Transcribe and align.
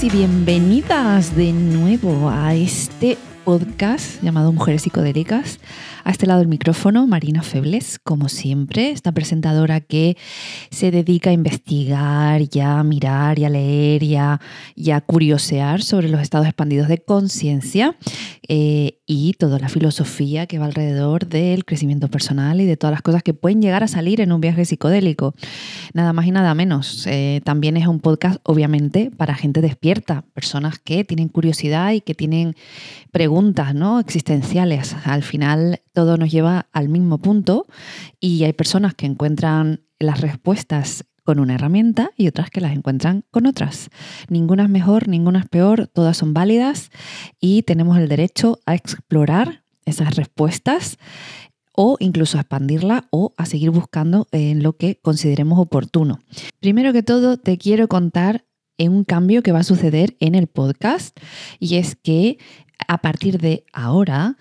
Y 0.00 0.10
bienvenidas 0.10 1.36
de 1.36 1.52
nuevo 1.52 2.28
a 2.28 2.54
este 2.54 3.18
podcast 3.44 4.20
llamado 4.22 4.50
Mujeres 4.50 4.82
Psicodélicas. 4.82 5.60
A 6.04 6.10
este 6.10 6.26
lado 6.26 6.40
del 6.40 6.48
micrófono, 6.48 7.06
Marina 7.06 7.42
Febles, 7.42 8.00
como 8.00 8.28
siempre, 8.28 8.90
esta 8.90 9.12
presentadora 9.12 9.80
que 9.80 10.16
se 10.70 10.90
dedica 10.90 11.30
a 11.30 11.32
investigar 11.32 12.42
y 12.42 12.60
a 12.60 12.82
mirar 12.82 13.38
y 13.38 13.44
a 13.44 13.48
leer 13.48 14.02
y 14.02 14.16
a, 14.16 14.40
curiosear 15.06 15.82
sobre 15.82 16.08
los 16.08 16.20
estados 16.20 16.46
expandidos 16.46 16.88
de 16.88 16.98
conciencia 16.98 17.96
eh, 18.48 18.98
y 19.06 19.34
toda 19.34 19.58
la 19.58 19.68
filosofía 19.68 20.46
que 20.46 20.58
va 20.58 20.66
alrededor 20.66 21.26
del 21.26 21.64
crecimiento 21.64 22.08
personal 22.08 22.60
y 22.60 22.66
de 22.66 22.76
todas 22.76 22.92
las 22.92 23.02
cosas 23.02 23.22
que 23.22 23.34
pueden 23.34 23.62
llegar 23.62 23.82
a 23.82 23.88
salir 23.88 24.20
en 24.20 24.32
un 24.32 24.40
viaje 24.40 24.64
psicodélico. 24.64 25.34
Nada 25.92 26.12
más 26.12 26.26
y 26.26 26.30
nada 26.30 26.54
menos. 26.54 27.06
Eh, 27.06 27.40
también 27.44 27.76
es 27.76 27.86
un 27.86 28.00
podcast, 28.00 28.40
obviamente, 28.42 29.10
para 29.16 29.34
gente 29.34 29.60
despierta, 29.60 30.24
personas 30.34 30.78
que 30.78 31.04
tienen 31.04 31.28
curiosidad 31.28 31.92
y 31.92 32.00
que 32.00 32.14
tienen 32.14 32.56
preguntas 33.12 33.74
¿no? 33.74 34.00
existenciales. 34.00 34.96
Al 35.04 35.22
final, 35.22 35.80
todo 35.92 36.16
nos 36.16 36.30
lleva 36.30 36.68
al 36.72 36.88
mismo 36.88 37.18
punto 37.18 37.66
y 38.20 38.44
hay 38.44 38.52
personas 38.52 38.94
que 38.94 39.06
encuentran 39.06 39.82
las 39.98 40.20
respuestas 40.20 41.04
con 41.24 41.38
una 41.38 41.54
herramienta 41.54 42.10
y 42.16 42.28
otras 42.28 42.50
que 42.50 42.60
las 42.60 42.72
encuentran 42.72 43.24
con 43.30 43.46
otras. 43.46 43.90
Ninguna 44.28 44.64
es 44.64 44.70
mejor, 44.70 45.08
ninguna 45.08 45.40
es 45.40 45.48
peor, 45.48 45.86
todas 45.86 46.16
son 46.16 46.34
válidas 46.34 46.90
y 47.40 47.62
tenemos 47.62 47.98
el 47.98 48.08
derecho 48.08 48.58
a 48.66 48.74
explorar 48.74 49.64
esas 49.84 50.16
respuestas 50.16 50.98
o 51.74 51.96
incluso 52.00 52.38
a 52.38 52.42
expandirla 52.42 53.06
o 53.10 53.34
a 53.36 53.46
seguir 53.46 53.70
buscando 53.70 54.26
en 54.32 54.62
lo 54.62 54.76
que 54.76 54.98
consideremos 55.00 55.58
oportuno. 55.58 56.18
Primero 56.60 56.92
que 56.92 57.02
todo, 57.02 57.36
te 57.36 57.56
quiero 57.56 57.88
contar 57.88 58.44
un 58.88 59.04
cambio 59.04 59.42
que 59.42 59.52
va 59.52 59.60
a 59.60 59.64
suceder 59.64 60.16
en 60.20 60.34
el 60.34 60.46
podcast 60.46 61.18
y 61.58 61.76
es 61.76 61.96
que 61.96 62.38
a 62.88 62.98
partir 62.98 63.38
de 63.38 63.64
ahora 63.72 64.36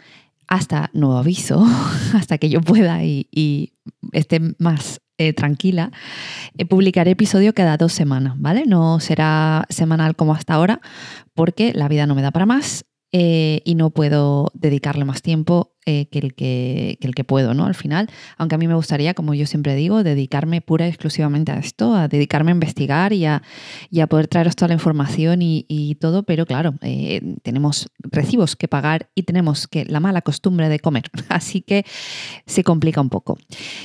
hasta 0.52 0.90
nuevo 0.92 1.18
aviso, 1.18 1.66
hasta 2.14 2.38
que 2.38 2.50
yo 2.50 2.60
pueda 2.60 3.06
y, 3.06 3.74
esté 4.12 4.42
más 4.60 5.00
eh, 5.18 5.32
tranquila, 5.32 5.92
eh, 6.58 6.66
publicaré 6.66 7.12
episodio 7.12 7.54
cada 7.54 7.78
dos 7.78 7.94
semanas, 7.94 8.34
¿vale? 8.38 8.66
No 8.66 9.00
será 9.00 9.66
semanal 9.70 10.18
como 10.18 10.34
hasta 10.34 10.54
ahora, 10.56 10.82
porque 11.34 11.72
la 11.74 11.88
vida 11.88 12.06
no 12.06 12.16
me 12.16 12.22
da 12.22 12.32
para 12.32 12.46
más 12.46 12.84
eh, 13.14 13.62
y 13.66 13.76
no 13.76 13.90
puedo 13.90 14.52
dedicarle 14.54 15.04
más 15.04 15.22
tiempo 15.22 15.76
eh, 15.86 16.08
que, 16.10 16.20
el 16.20 16.34
que, 16.34 16.98
el 17.02 17.14
que 17.14 17.24
puedo, 17.26 17.54
¿no? 17.54 17.66
Al 17.66 17.76
final, 17.76 18.08
aunque 18.38 18.56
a 18.56 18.58
mí 18.58 18.68
me 18.68 18.76
gustaría, 18.76 19.14
como 19.14 19.34
yo 19.34 19.46
siempre 19.46 19.76
digo, 19.76 20.04
dedicarme 20.04 20.62
pura 20.62 20.86
y 20.86 20.90
exclusivamente 20.90 21.52
a 21.52 21.58
esto, 21.58 21.94
a 21.94 22.08
dedicarme 22.08 22.52
a 22.52 22.54
investigar 22.54 23.12
y 23.12 23.26
a, 23.26 23.42
poder 24.08 24.28
traeros 24.28 24.56
toda 24.56 24.70
la 24.70 24.76
información 24.76 25.40
y, 25.42 25.98
todo, 26.00 26.24
pero 26.24 26.46
claro, 26.46 26.76
eh, 26.82 27.36
tenemos 27.44 27.90
recibos 28.00 28.56
que 28.56 28.68
pagar 28.68 29.10
y 29.14 29.24
tenemos 29.24 29.68
que 29.68 29.84
la 29.86 30.00
mala 30.00 30.22
costumbre 30.22 30.70
de 30.70 30.80
comer, 30.80 31.04
así 31.30 31.62
que 31.62 31.84
se 32.46 32.64
complica 32.64 33.02
un 33.02 33.10
poco. 33.10 33.38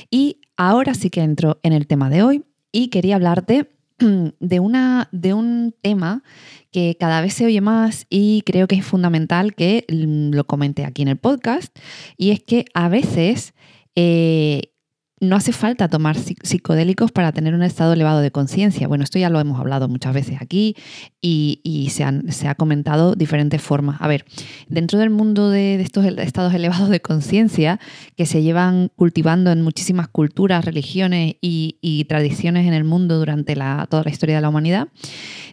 Y 0.09 0.39
ahora 0.55 0.93
sí 0.93 1.09
que 1.09 1.21
entro 1.21 1.59
en 1.63 1.73
el 1.73 1.87
tema 1.87 2.09
de 2.09 2.23
hoy 2.23 2.45
y 2.71 2.89
quería 2.89 3.15
hablarte 3.15 3.76
de, 4.39 4.59
una, 4.59 5.09
de 5.11 5.33
un 5.33 5.75
tema 5.81 6.23
que 6.71 6.97
cada 6.99 7.21
vez 7.21 7.33
se 7.33 7.45
oye 7.45 7.61
más 7.61 8.05
y 8.09 8.43
creo 8.45 8.67
que 8.67 8.75
es 8.75 8.85
fundamental 8.85 9.55
que 9.55 9.85
mm, 9.89 10.31
lo 10.33 10.45
comente 10.45 10.85
aquí 10.85 11.01
en 11.01 11.07
el 11.07 11.17
podcast, 11.17 11.75
y 12.17 12.31
es 12.31 12.41
que 12.41 12.65
a 12.73 12.89
veces 12.89 13.53
eh, 13.95 14.73
no 15.19 15.35
hace 15.35 15.51
falta 15.51 15.87
tomar 15.87 16.15
psicodélicos 16.17 17.11
para 17.11 17.31
tener 17.31 17.55
un 17.55 17.63
estado 17.63 17.93
elevado 17.93 18.21
de 18.21 18.31
conciencia. 18.31 18.87
Bueno, 18.87 19.03
esto 19.03 19.17
ya 19.17 19.29
lo 19.29 19.39
hemos 19.39 19.59
hablado 19.59 19.87
muchas 19.87 20.13
veces 20.13 20.37
aquí 20.39 20.75
y, 21.21 21.89
se, 21.91 22.03
ha 22.47 22.55
comentado 22.55 23.15
diferentes 23.15 23.61
formas. 23.61 23.97
A 23.99 24.07
ver, 24.07 24.25
dentro 24.67 24.99
del 24.99 25.09
mundo 25.09 25.49
de, 25.49 25.81
estos 25.81 26.05
estados 26.05 26.53
elevados 26.53 26.89
de 26.89 27.01
conciencia 27.01 27.79
que 28.15 28.25
se 28.25 28.43
llevan 28.43 28.91
cultivando 28.95 29.51
en 29.51 29.61
muchísimas 29.61 30.07
culturas, 30.07 30.63
religiones 30.65 31.35
y, 31.41 32.05
tradiciones 32.07 32.67
en 32.67 32.73
el 32.73 32.83
mundo 32.83 33.17
durante 33.17 33.55
toda 33.89 34.03
la 34.03 34.09
historia 34.09 34.35
de 34.35 34.41
la 34.41 34.49
humanidad, 34.49 34.87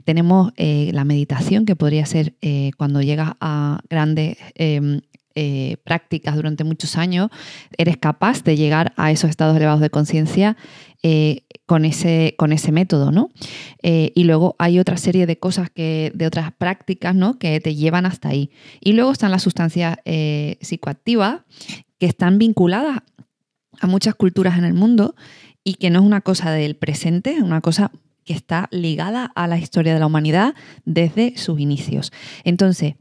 tenemos 0.05 0.53
eh, 0.57 0.91
la 0.93 1.05
meditación, 1.05 1.65
que 1.65 1.75
podría 1.75 2.05
ser 2.05 2.35
eh, 2.43 2.71
cuando 2.77 3.01
llegas 3.01 3.33
a 3.41 3.81
grandes 3.89 4.37
em, 4.55 5.01
eh, 5.37 5.79
prácticas 5.85 6.37
durante 6.37 6.65
muchos 6.65 6.97
años, 6.97 7.29
eres 7.77 7.97
capaz 7.97 8.45
de 8.45 8.57
llegar 8.57 8.93
a 8.97 9.11
esos 9.11 9.31
estados 9.31 9.57
elevados 9.57 9.81
de 9.81 9.91
conciencia 9.91 10.57
eh, 11.03 11.43
con, 11.67 11.85
ese, 11.85 12.35
con 12.39 12.53
ese 12.53 12.71
método, 12.71 13.11
¿no? 13.11 13.31
Eh, 13.83 14.13
y 14.15 14.25
luego 14.25 14.55
hay 14.59 14.79
otra 14.79 14.97
serie 14.97 15.27
de 15.27 15.39
cosas 15.39 15.71
que, 15.71 16.13
de 16.15 16.27
otras 16.27 16.53
prácticas, 16.53 17.15
¿no? 17.15 17.39
Que 17.39 17.61
te 17.61 17.75
llevan 17.75 18.07
hasta 18.07 18.29
ahí. 18.29 18.51
Y 18.81 18.93
luego 18.93 19.13
están 19.13 19.31
las 19.31 19.43
sustancias 19.43 19.97
psicoactivas 20.61 21.41
que 21.99 22.07
están 22.07 22.39
vinculadas 22.39 23.01
a 23.81 23.87
muchas 23.87 24.15
culturas 24.15 24.57
en 24.57 24.65
el 24.65 24.75
mundo 24.75 25.15
y 25.65 25.75
que 25.75 25.91
no 25.91 26.01
es 26.01 26.05
una 26.05 26.21
cosa 26.21 26.53
del 26.53 26.77
presente, 26.77 27.33
es 27.33 27.43
una 27.43 27.61
cosa 27.61 27.91
que 28.25 28.35
está 28.35 28.69
ligada 28.71 29.31
a 29.35 29.47
la 29.47 29.59
historia 29.59 29.95
de 29.95 30.01
la 30.01 30.07
humanidad 30.07 30.55
desde 30.85 31.37
sus 31.37 31.61
inicios. 31.61 32.13
Entonces, 32.45 32.95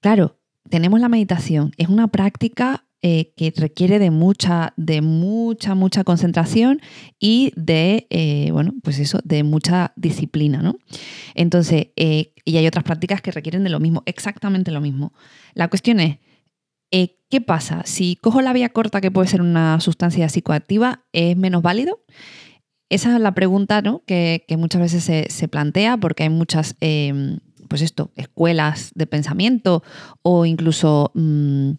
claro, 0.00 0.36
tenemos 0.68 1.00
la 1.00 1.08
meditación. 1.08 1.72
Es 1.76 1.88
una 1.88 2.08
práctica 2.08 2.84
eh, 3.06 3.34
que 3.36 3.52
requiere 3.54 3.98
de 3.98 4.10
mucha, 4.10 4.72
de 4.78 5.02
mucha, 5.02 5.74
mucha 5.74 6.04
concentración 6.04 6.80
y 7.18 7.52
de, 7.54 8.06
eh, 8.08 8.48
bueno, 8.50 8.72
pues 8.82 8.98
eso, 8.98 9.20
de 9.24 9.42
mucha 9.42 9.92
disciplina, 9.94 10.62
¿no? 10.62 10.76
Entonces, 11.34 11.88
eh, 11.96 12.32
y 12.46 12.56
hay 12.56 12.66
otras 12.66 12.82
prácticas 12.82 13.20
que 13.20 13.30
requieren 13.30 13.62
de 13.62 13.68
lo 13.68 13.78
mismo, 13.78 14.02
exactamente 14.06 14.70
lo 14.70 14.80
mismo. 14.80 15.12
La 15.52 15.68
cuestión 15.68 16.00
es, 16.00 16.16
¿qué 16.90 17.40
pasa? 17.42 17.82
Si 17.84 18.16
cojo 18.16 18.40
la 18.40 18.54
vía 18.54 18.70
corta, 18.70 19.02
que 19.02 19.10
puede 19.10 19.28
ser 19.28 19.42
una 19.42 19.80
sustancia 19.80 20.26
psicoactiva, 20.30 21.04
¿es 21.12 21.36
menos 21.36 21.60
válido? 21.60 22.00
Esa 22.88 23.14
es 23.14 23.20
la 23.20 23.34
pregunta 23.34 23.82
¿no? 23.82 24.02
que, 24.06 24.46
muchas 24.56 24.80
veces 24.80 25.30
se, 25.30 25.48
plantea 25.48 25.98
porque 25.98 26.22
hay 26.22 26.30
muchas 26.30 26.74
em, 26.80 27.40
pues 27.68 27.82
esto, 27.82 28.10
escuelas 28.16 28.92
de 28.94 29.06
pensamiento 29.06 29.82
o 30.22 30.46
incluso, 30.46 31.10
mm, 31.14 31.72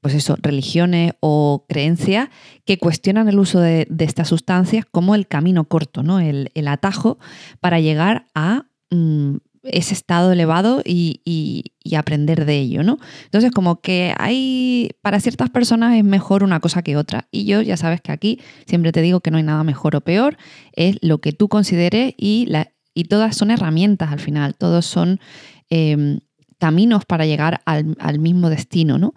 pues 0.00 0.14
eso, 0.14 0.36
religiones 0.40 1.12
o 1.20 1.66
creencias 1.68 2.28
que 2.64 2.78
cuestionan 2.78 3.28
el 3.28 3.38
uso 3.38 3.60
de, 3.60 3.86
estas 3.98 4.28
sustancias 4.28 4.84
como 4.90 5.14
el 5.14 5.26
camino 5.26 5.64
corto, 5.64 6.02
¿no? 6.02 6.20
El, 6.20 6.50
atajo 6.68 7.18
para 7.60 7.80
llegar 7.80 8.26
a 8.34 8.66
mm, 8.90 9.36
ese 9.64 9.94
estado 9.94 10.32
elevado 10.32 10.82
y, 10.84 11.64
aprender 11.96 12.44
de 12.46 12.58
ello, 12.58 12.82
¿no? 12.84 12.98
Entonces, 13.24 13.50
como 13.50 13.80
que 13.80 14.14
hay, 14.16 14.90
para 15.02 15.18
ciertas 15.20 15.50
personas 15.50 15.96
es 15.96 16.04
mejor 16.04 16.44
una 16.44 16.60
cosa 16.60 16.82
que 16.82 16.96
otra. 16.96 17.26
Y 17.32 17.44
yo 17.44 17.60
ya 17.62 17.76
sabes 17.76 18.00
que 18.00 18.12
aquí 18.12 18.40
siempre 18.66 18.92
te 18.92 19.02
digo 19.02 19.20
que 19.20 19.30
no 19.32 19.38
hay 19.38 19.42
nada 19.42 19.64
mejor 19.64 19.96
o 19.96 20.00
peor, 20.00 20.38
es 20.72 20.96
lo 21.02 21.20
que 21.20 21.32
tú 21.32 21.48
consideres 21.48 22.14
y 22.16 22.46
la, 22.48 22.70
y 22.94 23.04
todas 23.04 23.36
son 23.36 23.50
herramientas 23.50 24.12
al 24.12 24.20
final, 24.20 24.54
todos 24.54 24.86
son 24.86 25.20
em, 25.68 26.20
caminos 26.60 27.04
para 27.06 27.26
llegar 27.26 27.62
al, 27.64 28.18
mismo 28.20 28.50
destino, 28.50 28.98
¿no? 28.98 29.14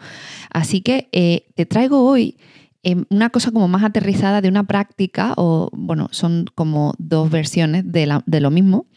Así 0.49 0.81
que 0.81 1.09
eh, 1.11 1.45
te 1.55 1.65
traigo 1.65 2.09
hoy 2.09 2.37
em, 2.83 3.05
una 3.09 3.29
cosa 3.29 3.51
como 3.51 3.67
más 3.67 3.83
aterrizada 3.83 4.41
de 4.41 4.49
una 4.49 4.63
práctica, 4.63 5.33
o 5.37 5.69
bueno, 5.73 6.07
son 6.11 6.45
como 6.55 6.93
dos 6.97 7.29
versiones 7.29 7.83
de, 7.85 8.39
lo 8.39 8.49
mismo, 8.49 8.87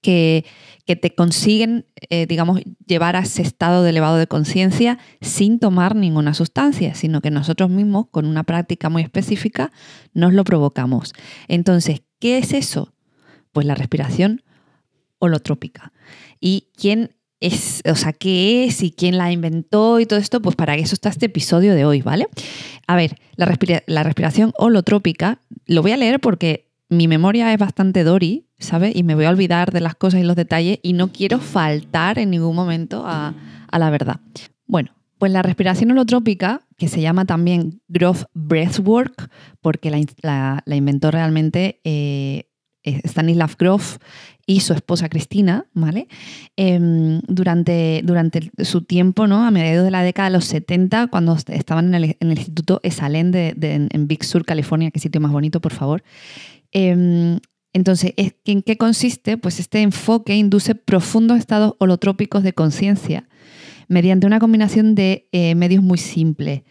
que, 0.00 0.44
te 0.86 1.14
consiguen, 1.14 1.86
eh, 2.08 2.26
digamos, 2.26 2.60
llevar 2.86 3.16
a 3.16 3.20
ese 3.20 3.42
estado 3.42 3.82
de 3.82 3.90
elevado 3.90 4.16
de 4.16 4.26
conciencia 4.26 4.98
sin 5.20 5.58
tomar 5.58 5.94
ninguna 5.96 6.32
sustancia, 6.32 6.94
sino 6.94 7.20
que 7.20 7.30
nosotros 7.30 7.68
mismos, 7.68 8.06
con 8.10 8.26
una 8.26 8.44
práctica 8.44 8.88
muy 8.88 9.02
específica, 9.02 9.70
nos 10.14 10.32
lo 10.32 10.44
provocamos. 10.44 11.12
Entonces, 11.46 12.02
¿qué 12.20 12.38
es 12.38 12.52
eso? 12.52 12.94
Pues 13.52 13.66
la 13.66 13.74
respiración 13.74 14.42
holotrópica. 15.18 15.92
¿Y 16.40 16.68
quién 16.76 17.14
es, 17.40 17.82
o 17.90 17.94
sea, 17.94 18.12
qué 18.12 18.64
es 18.64 18.82
y 18.82 18.90
quién 18.90 19.18
la 19.18 19.32
inventó 19.32 20.00
y 20.00 20.06
todo 20.06 20.18
esto? 20.18 20.40
Pues 20.42 20.56
para 20.56 20.76
eso 20.76 20.94
está 20.94 21.08
este 21.08 21.26
episodio 21.26 21.74
de 21.74 21.84
hoy, 21.84 22.02
¿vale? 22.02 22.28
A 22.86 22.96
ver, 22.96 23.18
la, 23.36 23.46
la 23.86 24.02
respiración 24.02 24.52
holotrópica, 24.58 25.40
lo 25.66 25.82
voy 25.82 25.92
a 25.92 25.96
leer 25.96 26.20
porque 26.20 26.68
mi 26.88 27.06
memoria 27.06 27.52
es 27.52 27.58
bastante 27.58 28.02
Dory, 28.02 28.46
¿sabes? 28.58 28.96
Y 28.96 29.02
me 29.02 29.14
voy 29.14 29.26
a 29.26 29.30
olvidar 29.30 29.72
de 29.72 29.80
las 29.80 29.94
cosas 29.94 30.20
y 30.20 30.24
los 30.24 30.36
detalles 30.36 30.78
y 30.82 30.94
no 30.94 31.12
quiero 31.12 31.38
faltar 31.38 32.18
en 32.18 32.30
ningún 32.30 32.56
momento 32.56 33.04
a, 33.06 33.34
la 33.70 33.90
verdad. 33.90 34.20
Bueno, 34.66 34.92
pues 35.18 35.32
la 35.32 35.42
respiración 35.42 35.90
holotrópica, 35.90 36.62
que 36.76 36.88
se 36.88 37.00
llama 37.00 37.24
también 37.24 37.82
Growth 37.88 38.24
Breathwork, 38.34 39.30
porque 39.60 39.90
la, 39.90 40.62
inventó 40.66 41.10
realmente 41.10 41.80
eh, 41.84 42.48
Stanislav 42.84 43.56
Grof 43.58 43.98
y 44.46 44.60
su 44.60 44.72
esposa 44.72 45.08
Cristina, 45.08 45.66
¿vale? 45.74 46.08
Em, 46.56 47.20
durante, 47.28 48.00
durante 48.04 48.50
su 48.64 48.82
tiempo, 48.82 49.26
¿no? 49.26 49.44
A 49.44 49.50
mediados 49.50 49.84
de 49.84 49.90
la 49.90 50.02
década 50.02 50.30
de 50.30 50.36
los 50.36 50.46
70, 50.46 51.08
cuando 51.08 51.36
estaban 51.36 51.94
en 51.94 52.04
el, 52.04 52.16
Instituto 52.20 52.80
Esalen 52.82 53.30
de, 53.30 53.54
en 53.60 54.08
Big 54.08 54.24
Sur, 54.24 54.44
California, 54.44 54.90
qué 54.90 55.00
sitio 55.00 55.20
más 55.20 55.32
bonito, 55.32 55.60
por 55.60 55.72
favor. 55.72 56.02
Em, 56.72 57.40
Entonces, 57.74 58.14
¿en 58.16 58.62
qué 58.62 58.76
consiste? 58.76 59.36
Pues 59.36 59.60
este 59.60 59.82
enfoque 59.82 60.34
induce 60.34 60.74
profundos 60.74 61.38
estados 61.38 61.74
holotrópicos 61.78 62.42
de 62.42 62.54
conciencia 62.54 63.28
mediante 63.88 64.26
una 64.26 64.38
combinación 64.38 64.94
de 64.94 65.28
eh, 65.32 65.54
medios 65.54 65.82
muy 65.82 65.98
simples 65.98 66.62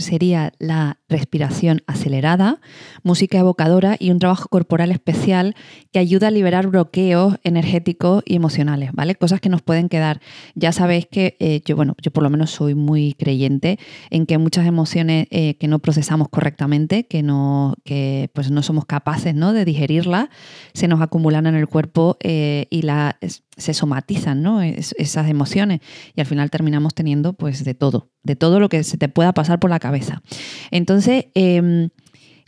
sería 0.00 0.52
la 0.58 0.98
respiración 1.08 1.82
acelerada, 1.86 2.60
música 3.02 3.38
evocadora 3.38 3.96
y 3.98 4.10
un 4.10 4.18
trabajo 4.18 4.48
corporal 4.48 4.90
especial 4.90 5.54
que 5.92 5.98
ayuda 5.98 6.28
a 6.28 6.30
liberar 6.30 6.68
bloqueos 6.68 7.36
energéticos 7.44 8.22
y 8.26 8.36
emocionales, 8.36 8.90
¿vale? 8.92 9.14
Cosas 9.14 9.40
que 9.40 9.48
nos 9.48 9.62
pueden 9.62 9.88
quedar. 9.88 10.20
Ya 10.54 10.72
sabéis 10.72 11.06
que 11.06 11.36
eh, 11.40 11.62
yo, 11.64 11.76
bueno, 11.76 11.96
yo 12.00 12.10
por 12.10 12.22
lo 12.22 12.30
menos 12.30 12.50
soy 12.50 12.74
muy 12.74 13.14
creyente 13.14 13.78
en 14.10 14.26
que 14.26 14.38
muchas 14.38 14.66
emociones 14.66 15.26
eh, 15.30 15.54
que 15.54 15.68
no 15.68 15.78
procesamos 15.78 16.28
correctamente, 16.28 17.04
que 17.04 17.22
no, 17.22 17.74
que 17.84 18.30
pues 18.32 18.50
no 18.50 18.62
somos 18.62 18.84
capaces 18.84 19.34
¿no? 19.34 19.52
de 19.52 19.64
digerirlas, 19.64 20.28
se 20.72 20.88
nos 20.88 21.00
acumulan 21.00 21.46
en 21.46 21.54
el 21.54 21.66
cuerpo 21.68 22.16
eh, 22.20 22.66
y 22.70 22.82
la, 22.82 23.18
se 23.56 23.74
somatizan 23.74 24.42
¿no? 24.42 24.62
esas 24.62 25.28
emociones 25.28 25.80
y 26.14 26.20
al 26.20 26.26
final 26.26 26.50
terminamos 26.50 26.94
teniendo 26.94 27.32
pues 27.32 27.64
de 27.64 27.74
todo, 27.74 28.10
de 28.22 28.36
todo 28.36 28.60
lo 28.60 28.68
que 28.68 28.84
se 28.84 28.96
te 28.96 29.08
pueda 29.08 29.32
pasar 29.32 29.60
por 29.60 29.70
la 29.70 29.78
cabeza. 29.78 30.22
Entonces, 30.70 31.26
em, 31.34 31.90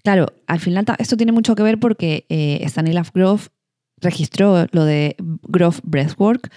claro, 0.03 0.27
al 0.47 0.61
final 0.61 0.85
esto 0.99 1.17
tiene 1.17 1.33
mucho 1.33 1.55
que 1.55 1.63
ver 1.63 1.79
porque 1.79 2.27
eh, 2.29 2.63
Stanislav 2.67 3.11
Grof 3.13 3.49
registró 4.01 4.67
lo 4.73 4.85
de 4.85 5.17
Grof 5.19 5.81
Breathwork 5.85 6.51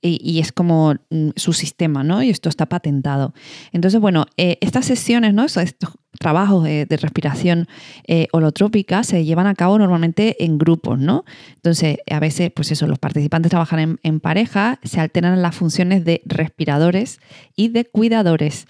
y, 0.00 0.38
es 0.38 0.52
como 0.52 0.94
mm, 1.10 1.30
su 1.36 1.52
sistema, 1.52 2.04
¿no? 2.04 2.22
Y 2.22 2.30
esto 2.30 2.48
está 2.48 2.66
patentado. 2.66 3.34
Entonces, 3.72 4.00
bueno, 4.00 4.26
eh, 4.36 4.56
estas 4.60 4.86
sesiones, 4.86 5.34
¿no? 5.34 5.44
Estos, 5.44 5.74
trabajos 6.18 6.64
de, 6.64 6.86
respiración 7.00 7.68
eh, 8.06 8.26
holotrópica 8.32 9.04
se 9.04 9.24
llevan 9.24 9.46
a 9.46 9.54
cabo 9.54 9.78
normalmente 9.78 10.44
en 10.44 10.58
grupos, 10.58 10.98
¿no? 10.98 11.24
Entonces, 11.56 11.98
a 12.10 12.20
veces, 12.20 12.50
pues 12.54 12.72
eso, 12.72 12.86
los 12.86 12.98
participantes 12.98 13.50
trabajan 13.50 13.98
en, 14.02 14.20
pareja, 14.20 14.80
se 14.82 15.00
alternan 15.00 15.40
las 15.42 15.54
funciones 15.54 16.04
de 16.04 16.22
respiradores 16.24 17.20
y 17.54 17.68
de 17.68 17.84
cuidadores. 17.84 18.66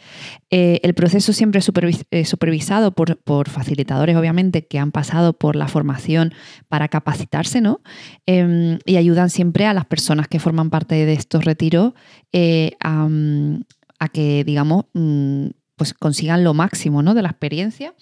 Eh, 0.51 0.81
el 0.83 0.95
proceso 0.95 1.33
siempre 1.33 1.61
es 1.61 1.71
eh, 2.11 2.25
supervisado 2.25 2.93
por, 2.93 3.49
facilitadores, 3.49 4.17
obviamente, 4.17 4.67
que 4.67 4.79
han 4.79 4.93
pasado 4.93 5.33
por 5.33 5.57
la 5.57 5.69
formación 5.69 6.35
para 6.69 6.89
capacitarse, 6.89 7.61
¿no? 7.61 7.81
Em, 8.27 8.79
y 8.85 8.97
ayudan 8.97 9.31
siempre 9.31 9.67
a 9.67 9.73
las 9.73 9.87
personas 9.87 10.29
que 10.29 10.39
forman 10.39 10.71
parte 10.71 11.07
de 11.07 11.13
estos 11.15 11.45
retiros 11.45 11.95
a, 12.81 14.09
que, 14.13 14.45
digamos, 14.45 14.85
mm, 14.93 15.47
pues 15.79 15.95
consigan 15.95 16.45
lo 16.45 16.53
máximo 16.53 17.03
¿no? 17.03 17.15
de 17.15 17.23
la 17.23 17.31
experiencia. 17.31 17.95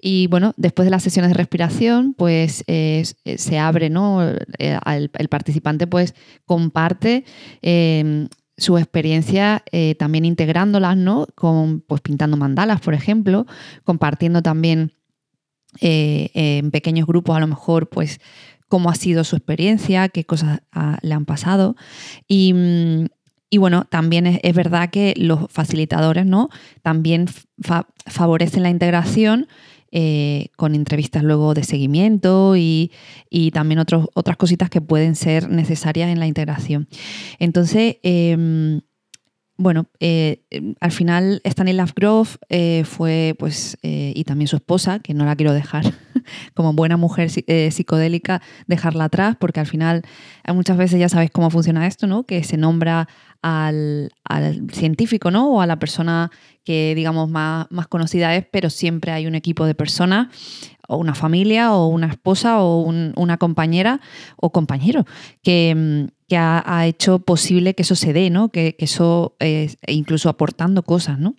Y 0.00 0.26
bueno, 0.26 0.52
después 0.56 0.84
de 0.84 0.90
las 0.90 1.02
sesiones 1.02 1.30
de 1.30 1.38
respiración, 1.38 2.14
pues 2.14 2.62
eh, 2.66 3.04
se 3.36 3.58
abre, 3.58 3.88
¿no? 3.88 4.22
Eh, 4.58 4.78
el, 4.86 5.28
participante 5.30 5.86
pues 5.86 6.14
comparte 6.44 7.24
em, 7.62 8.28
su 8.56 8.76
experiencia 8.76 9.64
eh, 9.72 9.94
también 9.94 10.26
integrándolas, 10.26 10.96
¿no? 10.98 11.26
Con, 11.34 11.80
pues 11.80 12.02
pintando 12.02 12.36
mandalas, 12.36 12.82
por 12.82 12.92
ejemplo, 12.92 13.46
compartiendo 13.82 14.42
también 14.42 14.92
en 15.80 16.70
pequeños 16.70 17.04
grupos 17.04 17.36
a 17.36 17.40
lo 17.40 17.48
mejor 17.48 17.88
pues 17.88 18.20
cómo 18.68 18.90
ha 18.90 18.94
sido 18.94 19.24
su 19.24 19.36
experiencia, 19.36 20.08
qué 20.08 20.24
cosas 20.24 20.60
ah, 20.70 20.98
le 21.02 21.14
han 21.14 21.24
pasado. 21.24 21.76
Y, 22.28 22.52
mm, 22.52 23.06
y 23.50 23.58
bueno, 23.58 23.84
también 23.88 24.26
es, 24.26 24.54
verdad 24.54 24.90
que 24.90 25.14
los 25.16 25.46
facilitadores 25.50 26.26
¿no? 26.26 26.48
también 26.82 27.26
favorecen 28.06 28.62
la 28.62 28.70
integración 28.70 29.46
eh, 29.96 30.48
con 30.56 30.74
entrevistas 30.74 31.22
luego 31.22 31.54
de 31.54 31.62
seguimiento 31.62 32.56
y, 32.56 32.90
también 33.52 33.78
otras 33.78 34.36
cositas 34.36 34.68
que 34.68 34.80
pueden 34.80 35.14
ser 35.14 35.48
necesarias 35.48 36.10
en 36.10 36.18
la 36.18 36.26
integración. 36.26 36.88
Entonces, 37.38 37.98
em, 38.02 38.80
bueno, 39.56 39.86
eh, 40.00 40.42
al 40.80 40.90
final 40.90 41.40
Stanislav 41.44 41.92
Grof 41.94 42.38
eh, 42.48 42.82
fue, 42.84 43.36
pues, 43.38 43.78
y 43.82 44.24
también 44.24 44.48
su 44.48 44.56
esposa, 44.56 44.98
que 44.98 45.14
no 45.14 45.24
la 45.24 45.36
quiero 45.36 45.52
dejar, 45.52 45.84
como 46.54 46.72
buena 46.72 46.96
mujer 46.96 47.30
psicodélica, 47.30 48.42
dejarla 48.66 49.04
atrás, 49.04 49.36
porque 49.38 49.60
al 49.60 49.66
final 49.66 50.02
muchas 50.52 50.76
veces 50.76 50.98
ya 50.98 51.08
sabéis 51.08 51.30
cómo 51.30 51.50
funciona 51.50 51.86
esto, 51.86 52.06
¿no? 52.06 52.24
Que 52.24 52.44
se 52.44 52.56
nombra 52.56 53.08
al, 53.42 54.10
científico, 54.72 55.30
¿no? 55.30 55.50
O 55.50 55.60
a 55.60 55.66
la 55.66 55.78
persona 55.78 56.30
que, 56.64 56.94
digamos, 56.94 57.28
más, 57.28 57.66
más 57.70 57.86
conocida 57.88 58.34
es, 58.34 58.46
pero 58.50 58.70
siempre 58.70 59.12
hay 59.12 59.26
un 59.26 59.34
equipo 59.34 59.66
de 59.66 59.74
personas, 59.74 60.28
o 60.88 60.96
una 60.96 61.14
familia, 61.14 61.74
o 61.74 61.88
una 61.88 62.06
esposa, 62.06 62.60
o 62.62 62.80
una 62.80 63.36
compañera 63.36 64.00
o 64.36 64.50
compañero, 64.50 65.04
que, 65.42 66.08
ha, 66.36 66.86
hecho 66.86 67.20
posible 67.20 67.74
que 67.74 67.82
eso 67.82 67.94
se 67.94 68.12
dé, 68.12 68.30
¿no? 68.30 68.48
Que, 68.48 68.76
eso, 68.78 69.36
e 69.40 69.68
incluso 69.86 70.28
aportando 70.28 70.82
cosas, 70.82 71.18
¿no? 71.18 71.34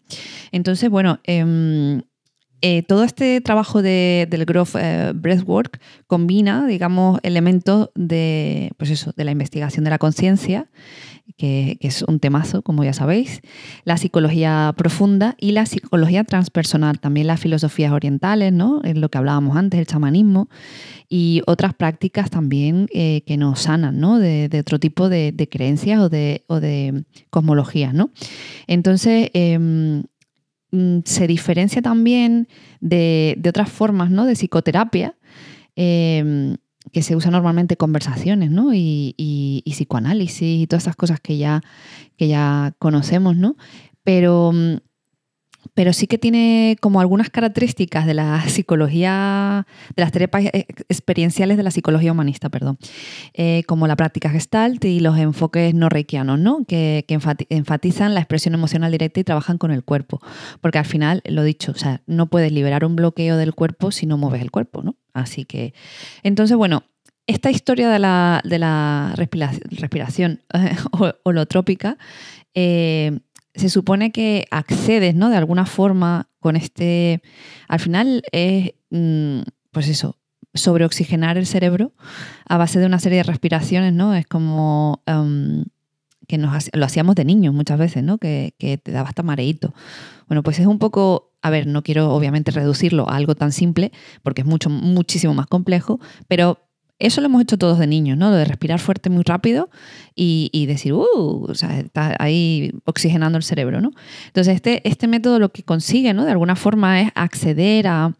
Entonces, 0.51 0.89
bueno, 0.89 1.19
em, 1.23 2.01
eh, 2.61 2.83
todo 2.83 3.03
este 3.03 3.41
trabajo 3.41 3.81
de, 3.81 4.27
del 4.29 4.45
Growth 4.45 4.75
eh, 4.79 5.11
Breathwork 5.13 5.79
combina, 6.07 6.65
digamos, 6.65 7.19
elementos 7.23 7.89
de, 7.95 8.71
pues 8.77 8.89
eso, 8.89 9.13
de 9.15 9.25
la 9.25 9.31
investigación 9.31 9.83
de 9.83 9.89
la 9.89 9.97
conciencia, 9.97 10.69
que, 11.37 11.77
es 11.81 12.03
un 12.03 12.19
temazo, 12.19 12.61
como 12.61 12.83
ya 12.83 12.93
sabéis, 12.93 13.41
la 13.83 13.97
psicología 13.97 14.73
profunda 14.77 15.35
y 15.39 15.51
la 15.51 15.65
psicología 15.65 16.23
transpersonal, 16.23 16.99
también 16.99 17.27
las 17.27 17.39
filosofías 17.39 17.91
orientales, 17.91 18.53
¿no? 18.53 18.81
Es 18.83 18.95
lo 18.95 19.09
que 19.09 19.17
hablábamos 19.17 19.57
antes, 19.57 19.79
el 19.79 19.87
chamanismo, 19.87 20.49
y 21.09 21.41
otras 21.45 21.73
prácticas 21.73 22.29
también 22.29 22.87
eh, 22.93 23.23
que 23.25 23.37
nos 23.37 23.61
sanan, 23.61 23.99
¿no? 23.99 24.17
De, 24.19 24.49
otro 24.59 24.79
tipo 24.79 25.09
de, 25.09 25.33
creencias 25.51 25.99
o 25.99 26.09
de, 26.09 26.43
o 26.47 26.59
de 26.59 27.03
cosmologías, 27.29 27.93
¿no? 27.93 28.11
Entonces, 28.67 29.29
em, 29.33 30.03
se 31.05 31.27
diferencia 31.27 31.81
también 31.81 32.47
de, 32.79 33.41
otras 33.47 33.69
formas, 33.69 34.09
¿no? 34.11 34.25
De 34.25 34.33
psicoterapia. 34.33 35.15
Em, 35.75 36.55
que 36.91 37.01
se 37.01 37.15
usa 37.15 37.31
normalmente 37.31 37.77
conversaciones, 37.77 38.51
¿no? 38.51 38.73
Y, 38.73 39.63
psicoanálisis 39.65 40.61
y 40.61 40.67
todas 40.67 40.83
esas 40.83 40.95
cosas 40.95 41.19
que 41.19 41.37
ya, 41.37 41.61
que 42.15 42.27
ya 42.27 42.73
conocemos, 42.79 43.35
¿no? 43.35 43.57
Pero, 44.03 44.53
pero 45.75 45.93
sí 45.93 46.07
que 46.07 46.17
tiene 46.17 46.77
como 46.81 47.01
algunas 47.01 47.29
características 47.29 48.05
de 48.07 48.15
la 48.15 48.41
psicología, 48.47 49.67
de 49.95 50.01
las 50.01 50.11
terapias 50.11 50.51
experienciales 50.89 51.57
de 51.57 51.63
la 51.63 51.69
psicología 51.69 52.13
humanista, 52.13 52.49
perdón, 52.49 52.79
eh, 53.33 53.63
como 53.67 53.85
la 53.85 53.97
práctica 53.97 54.29
gestalt 54.29 54.83
y 54.85 55.01
los 55.01 55.17
enfoques 55.19 55.75
no 55.75 55.89
reikianos, 55.89 56.39
¿no? 56.39 56.63
Que, 56.65 57.05
que, 57.07 57.19
enfatizan 57.49 58.13
la 58.13 58.21
expresión 58.21 58.53
emocional 58.53 58.91
directa 58.91 59.19
y 59.19 59.25
trabajan 59.25 59.57
con 59.57 59.71
el 59.71 59.83
cuerpo. 59.83 60.21
Porque 60.61 60.79
al 60.79 60.85
final, 60.85 61.21
lo 61.25 61.43
dicho, 61.43 61.73
o 61.73 61.77
sea, 61.77 62.01
no 62.07 62.27
puedes 62.27 62.53
liberar 62.53 62.85
un 62.85 62.95
bloqueo 62.95 63.35
del 63.35 63.53
cuerpo 63.53 63.91
si 63.91 64.05
no 64.05 64.17
mueves 64.17 64.41
el 64.41 64.51
cuerpo, 64.51 64.81
¿no? 64.81 64.95
Así 65.13 65.43
que, 65.43 65.73
entonces, 66.23 66.55
bueno, 66.55 66.83
esta 67.27 67.51
historia 67.51 67.89
de 67.89 67.99
la, 67.99 68.41
de 68.45 68.59
la 68.59 69.13
respiración 69.15 70.41
holotrópica 71.23 71.97
eh, 72.53 73.19
se 73.55 73.69
supone 73.69 74.11
que 74.11 74.47
accedes, 74.51 75.15
¿no? 75.15 75.29
De 75.29 75.37
alguna 75.37 75.65
forma 75.65 76.29
con 76.39 76.55
este. 76.55 77.21
Al 77.67 77.79
final 77.79 78.23
es, 78.31 78.73
mm, 78.89 79.41
pues 79.71 79.87
eso, 79.87 80.17
sobreoxigenar 80.53 81.37
el 81.37 81.45
cerebro 81.45 81.93
a 82.47 82.57
base 82.57 82.79
de 82.79 82.85
una 82.85 82.99
serie 82.99 83.17
de 83.19 83.23
respiraciones, 83.23 83.93
¿no? 83.93 84.13
Es 84.13 84.27
como 84.27 85.01
em, 85.05 85.65
que 86.27 86.37
nos, 86.37 86.69
lo 86.73 86.85
hacíamos 86.85 87.15
de 87.15 87.25
niños 87.25 87.53
muchas 87.53 87.77
veces, 87.77 88.03
¿no? 88.03 88.17
Que, 88.17 88.53
te 88.59 88.91
daba 88.91 89.09
hasta 89.09 89.23
mareíto. 89.23 89.73
Bueno, 90.27 90.43
pues 90.43 90.59
es 90.59 90.65
un 90.65 90.79
poco 90.79 91.31
a 91.45 91.51
ver, 91.51 91.67
no 91.67 91.83
quiero 91.83 92.11
obviamente 92.11 92.49
reducirlo 92.49 93.07
a 93.07 93.15
algo 93.15 93.35
tan 93.35 93.51
simple, 93.51 93.91
porque 94.23 94.41
es 94.41 94.47
mucho, 94.47 94.71
muchísimo 94.71 95.35
más 95.35 95.45
complejo, 95.45 95.99
pero 96.27 96.57
eso 96.99 97.21
lo 97.21 97.27
hemos 97.27 97.41
hecho 97.41 97.57
todos 97.57 97.77
de 97.77 97.87
niños, 97.87 98.17
¿no? 98.17 98.31
De 98.31 98.45
respirar 98.45 98.79
fuerte 98.79 99.09
muy 99.09 99.23
rápido 99.23 99.69
y, 100.15 100.65
decir, 100.67 100.93
uh, 100.93 101.45
o 101.47 101.55
sea, 101.55 101.79
está 101.79 102.15
ahí 102.19 102.71
oxigenando 102.85 103.37
el 103.37 103.43
cerebro, 103.43 103.81
¿no? 103.81 103.91
Entonces, 104.27 104.55
este, 104.55 104.87
este 104.87 105.07
método 105.07 105.39
lo 105.39 105.49
que 105.49 105.63
consigue, 105.63 106.13
¿no? 106.13 106.23
De 106.23 106.31
alguna 106.31 106.55
forma 106.55 107.01
es 107.01 107.11
acceder 107.15 107.87
a, 107.87 108.13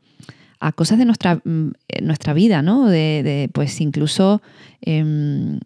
cosas 0.76 0.98
de 0.98 1.06
nuestra, 1.06 1.36
mm, 1.44 1.72
nuestra 2.02 2.34
vida, 2.34 2.64
¿no? 2.64 2.90
De, 2.90 3.50
pues 3.54 3.80
incluso 3.82 4.42
em, 4.82 5.60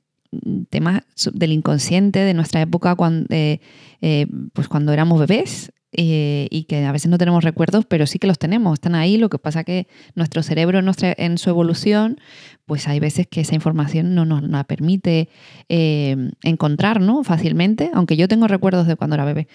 temas 0.69 1.01
del 1.33 1.53
inconsciente 1.53 2.19
de 2.19 2.33
nuestra 2.33 2.61
época 2.61 2.95
cuando, 2.95 3.25
eh, 3.29 3.59
eh, 4.01 4.27
pues 4.53 4.67
cuando 4.67 4.91
éramos 4.91 5.19
bebés, 5.19 5.71
eh, 5.91 6.47
y 6.51 6.63
que 6.65 6.85
a 6.85 6.91
veces 6.91 7.09
no 7.09 7.17
tenemos 7.17 7.43
recuerdos, 7.43 7.85
pero 7.85 8.05
sí 8.05 8.19
que 8.19 8.27
los 8.27 8.37
tenemos, 8.37 8.73
están 8.73 8.95
ahí. 8.95 9.17
Lo 9.17 9.29
que 9.29 9.39
pasa 9.39 9.63
que 9.63 9.87
nuestro 10.15 10.43
cerebro 10.43 10.79
en, 10.79 11.37
su 11.37 11.49
evolución, 11.49 12.19
pues 12.65 12.87
hay 12.87 12.99
veces 12.99 13.27
que 13.27 13.41
esa 13.41 13.55
información 13.55 14.13
no 14.13 14.25
nos 14.25 14.43
la 14.43 14.63
permite 14.65 15.29
eh, 15.67 16.15
encontrar 16.43 17.01
¿no? 17.01 17.23
fácilmente, 17.23 17.89
aunque 17.93 18.17
yo 18.17 18.27
tengo 18.27 18.47
recuerdos 18.47 18.87
de 18.87 18.95
cuando 18.95 19.15
era 19.15 19.25
bebé. 19.25 19.47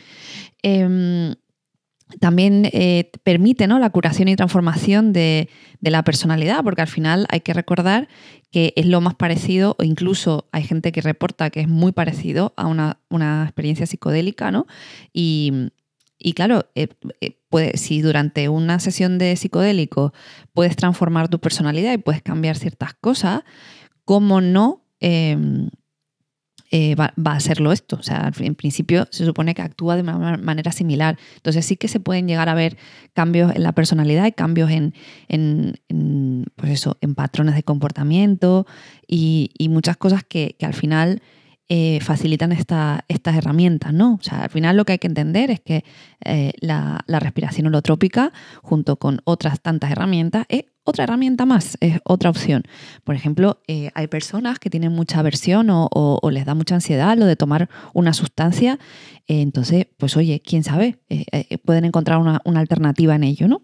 Em, 0.62 1.34
también 2.20 2.68
eh, 2.72 3.10
permite 3.22 3.66
¿no? 3.66 3.78
la 3.78 3.90
curación 3.90 4.28
y 4.28 4.36
transformación 4.36 5.12
de, 5.12 5.48
la 5.80 6.02
personalidad, 6.02 6.62
porque 6.62 6.82
al 6.82 6.88
final 6.88 7.26
hay 7.28 7.40
que 7.40 7.52
recordar 7.52 8.08
que 8.50 8.72
es 8.76 8.86
lo 8.86 9.00
más 9.00 9.14
parecido, 9.14 9.76
o 9.78 9.82
incluso 9.82 10.48
hay 10.52 10.62
gente 10.62 10.92
que 10.92 11.00
reporta 11.00 11.50
que 11.50 11.60
es 11.60 11.68
muy 11.68 11.92
parecido 11.92 12.54
a 12.56 12.66
una, 12.66 13.44
experiencia 13.44 13.86
psicodélica, 13.86 14.50
¿no? 14.50 14.66
Y, 15.12 15.70
claro, 16.32 16.70
eh, 16.74 16.88
eh, 17.20 17.72
si 17.74 18.00
durante 18.00 18.48
una 18.48 18.80
sesión 18.80 19.18
de 19.18 19.36
psicodélico 19.36 20.12
puedes 20.52 20.74
transformar 20.76 21.28
tu 21.28 21.38
personalidad 21.38 21.92
y 21.92 21.98
puedes 21.98 22.22
cambiar 22.22 22.56
ciertas 22.56 22.94
cosas, 22.94 23.42
¿cómo 24.04 24.40
no? 24.40 24.86
Em, 25.00 25.68
eh, 26.76 26.96
va, 26.96 27.12
a 27.24 27.38
serlo 27.38 27.70
esto. 27.70 27.96
O 27.96 28.02
sea, 28.02 28.32
en 28.36 28.56
principio 28.56 29.06
se 29.10 29.24
supone 29.24 29.54
que 29.54 29.62
actúa 29.62 29.94
de 29.94 30.02
manera 30.02 30.72
similar. 30.72 31.16
Entonces 31.36 31.64
sí 31.64 31.76
que 31.76 31.86
se 31.86 32.00
pueden 32.00 32.26
llegar 32.26 32.48
a 32.48 32.54
ver 32.54 32.76
cambios 33.12 33.54
en 33.54 33.62
la 33.62 33.70
personalidad 33.72 34.26
y 34.26 34.32
cambios 34.32 34.70
en, 34.72 34.92
pues 36.56 36.72
eso, 36.72 36.96
en 37.00 37.14
patrones 37.14 37.54
de 37.54 37.62
comportamiento 37.62 38.66
y, 39.06 39.52
muchas 39.70 39.96
cosas 39.96 40.24
que, 40.24 40.56
al 40.62 40.74
final 40.74 41.22
eh, 41.70 42.00
facilitan 42.02 42.52
estas 42.52 43.00
herramientas, 43.08 43.94
¿no? 43.94 44.16
O 44.20 44.22
sea, 44.22 44.42
al 44.42 44.50
final 44.50 44.76
lo 44.76 44.84
que 44.84 44.92
hay 44.92 44.98
que 44.98 45.06
entender 45.06 45.50
es 45.50 45.60
que 45.60 45.82
eh, 46.22 46.52
la, 46.60 47.02
respiración 47.08 47.68
holotrópica, 47.68 48.34
junto 48.62 48.96
con 48.96 49.22
otras 49.24 49.62
tantas 49.62 49.90
herramientas, 49.90 50.44
es 50.50 50.66
otra 50.84 51.04
herramienta 51.04 51.46
más, 51.46 51.78
es 51.80 52.00
otra 52.04 52.28
opción. 52.28 52.64
Por 53.02 53.14
ejemplo, 53.14 53.62
eh, 53.66 53.90
hay 53.94 54.08
personas 54.08 54.58
que 54.58 54.68
tienen 54.68 54.92
mucha 54.92 55.20
aversión 55.20 55.68
o, 55.70 56.20
les 56.30 56.44
da 56.44 56.54
mucha 56.54 56.74
ansiedad 56.74 57.16
lo 57.16 57.24
de 57.24 57.34
tomar 57.34 57.70
una 57.94 58.12
sustancia, 58.12 58.78
entonces, 59.26 59.86
pues 59.96 60.18
oye, 60.18 60.42
quién 60.44 60.64
sabe, 60.64 60.98
pueden 61.64 61.86
encontrar 61.86 62.18
una, 62.18 62.42
alternativa 62.60 63.14
en 63.14 63.24
ello, 63.24 63.48
¿no? 63.48 63.62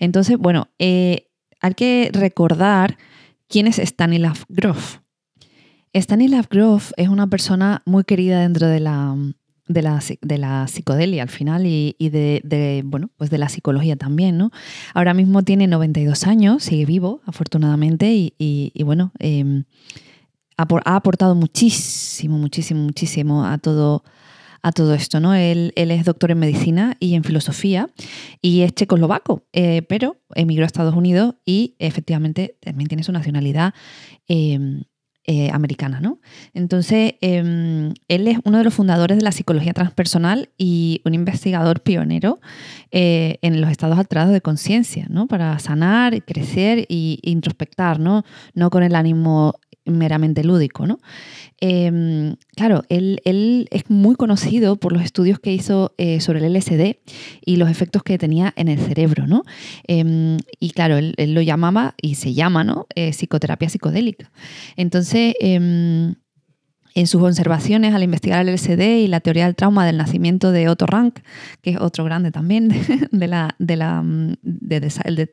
Entonces, 0.00 0.36
bueno, 0.36 0.66
hay 0.80 1.74
que 1.76 2.10
recordar 2.12 2.98
quién 3.46 3.68
es 3.68 3.78
Stanislav 3.78 4.38
Grof. 4.48 5.05
Stanislav 6.00 6.46
Grof 6.50 6.92
es 6.98 7.08
una 7.08 7.26
persona 7.26 7.82
muy 7.86 8.04
querida 8.04 8.42
dentro 8.42 8.68
de 8.68 8.80
la, 8.80 9.16
de 9.66 9.80
la, 9.80 10.02
de 10.20 10.38
la 10.38 10.66
psicodelia 10.68 11.22
al 11.22 11.30
final 11.30 11.64
y, 11.64 11.94
de, 11.98 12.82
bueno, 12.84 13.08
pues 13.16 13.30
de 13.30 13.38
la 13.38 13.48
psicología 13.48 13.96
también, 13.96 14.36
¿no? 14.36 14.50
Ahora 14.92 15.14
mismo 15.14 15.42
tiene 15.42 15.66
92 15.66 16.26
años, 16.26 16.64
sigue 16.64 16.84
vivo, 16.84 17.22
afortunadamente, 17.24 18.12
y, 18.12 18.82
bueno, 18.84 19.12
em, 19.18 19.64
ha, 20.58 20.66
aportado 20.96 21.34
muchísimo, 21.34 22.36
muchísimo, 22.36 22.82
muchísimo 22.82 23.46
a 23.46 23.56
todo, 23.56 24.04
a 24.60 24.72
todo 24.72 24.92
esto, 24.92 25.18
¿no? 25.18 25.34
Él, 25.34 25.72
es 25.76 26.04
doctor 26.04 26.30
en 26.30 26.40
medicina 26.40 26.98
y 27.00 27.14
en 27.14 27.24
filosofía 27.24 27.88
y 28.42 28.60
es 28.60 28.74
checoslovaco, 28.74 29.46
eh, 29.54 29.80
pero 29.88 30.18
emigró 30.34 30.64
a 30.64 30.66
Estados 30.66 30.94
Unidos 30.94 31.36
y 31.46 31.74
efectivamente 31.78 32.58
también 32.60 32.88
tiene 32.88 33.02
su 33.02 33.12
nacionalidad 33.12 33.72
em, 34.28 34.82
eh, 35.28 35.50
americana, 35.52 36.00
¿no? 36.00 36.20
Entonces, 36.54 37.14
em, 37.20 37.94
él 38.06 38.28
es 38.28 38.38
uno 38.44 38.58
de 38.58 38.64
los 38.64 38.74
fundadores 38.74 39.18
de 39.18 39.24
la 39.24 39.32
psicología 39.32 39.72
transpersonal 39.72 40.50
y 40.56 41.02
un 41.04 41.14
investigador 41.14 41.80
pionero 41.80 42.38
eh, 42.92 43.38
en 43.42 43.60
los 43.60 43.70
estados 43.70 43.98
alterados 43.98 44.32
de 44.32 44.40
conciencia, 44.40 45.06
¿no? 45.08 45.26
Para 45.26 45.58
sanar, 45.58 46.22
crecer 46.24 46.86
e 46.88 47.18
introspectar, 47.22 47.98
¿no? 47.98 48.24
No 48.54 48.70
con 48.70 48.84
el 48.84 48.94
ánimo 48.94 49.58
meramente 49.86 50.44
lúdico, 50.44 50.86
¿no? 50.86 50.98
Em, 51.60 52.36
claro, 52.54 52.84
él, 52.88 53.20
es 53.70 53.88
muy 53.88 54.14
conocido 54.14 54.76
por 54.76 54.92
los 54.92 55.02
estudios 55.02 55.38
que 55.38 55.52
hizo 55.52 55.94
eh, 55.96 56.20
sobre 56.20 56.40
el 56.40 56.54
LSD 56.54 56.98
y 57.44 57.56
los 57.56 57.70
efectos 57.70 58.02
que 58.02 58.18
tenía 58.18 58.52
en 58.56 58.68
el 58.68 58.78
cerebro, 58.78 59.26
¿no? 59.26 59.44
Em, 59.86 60.38
y 60.60 60.70
claro, 60.70 60.96
él, 60.98 61.14
lo 61.16 61.40
llamaba 61.40 61.94
y 62.00 62.16
se 62.16 62.34
llama, 62.34 62.64
¿no? 62.64 62.86
Eh, 62.94 63.10
psicoterapia 63.12 63.68
psicodélica. 63.68 64.30
Entonces, 64.76 65.34
em, 65.40 66.14
en 66.96 67.06
sus 67.06 67.22
observaciones 67.22 67.94
al 67.94 68.02
investigar 68.02 68.40
el 68.40 68.54
LSD 68.54 68.80
y 68.80 69.06
la 69.06 69.20
teoría 69.20 69.44
del 69.44 69.54
trauma 69.54 69.84
del 69.84 69.98
nacimiento 69.98 70.50
de 70.50 70.70
Otto 70.70 70.86
Rank, 70.86 71.18
que 71.60 71.72
es 71.72 71.76
otro 71.78 72.04
grande 72.04 72.32
también 72.32 72.68
de, 73.12 73.28
la, 73.28 73.54
de, 73.58 73.76
la, 73.76 74.02
de, 74.02 74.78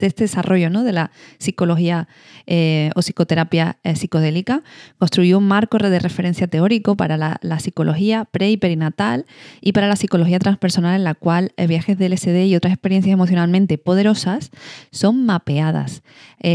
este 0.02 0.24
desarrollo 0.26 0.70
¿no? 0.70 0.84
de 0.84 0.92
la 0.92 1.12
psicología 1.38 2.10
eh, 2.48 2.92
o 2.96 3.00
psicoterapia 3.02 3.78
eh, 3.84 3.96
psicodélica, 3.96 4.62
construyó 5.00 5.38
un 5.38 5.48
marco 5.48 5.78
de 5.78 6.00
referencia 6.00 6.48
teórico 6.48 6.98
para 6.98 7.16
la, 7.16 7.40
psicología 7.60 8.26
pre 8.26 8.52
y 8.52 8.58
perinatal 8.58 9.26
y 9.62 9.72
para 9.72 9.88
la 9.88 9.96
psicología 9.96 10.40
transpersonal 10.40 10.98
en 10.98 11.06
la 11.06 11.14
cual 11.14 11.54
eh, 11.56 11.66
viajes 11.66 11.98
de 11.98 12.10
LSD 12.10 12.46
y 12.46 12.58
otras 12.58 12.74
experiencias 12.74 13.14
emocionalmente 13.14 13.78
poderosas 13.78 14.52
son 14.92 15.26
mapeadas 15.26 16.04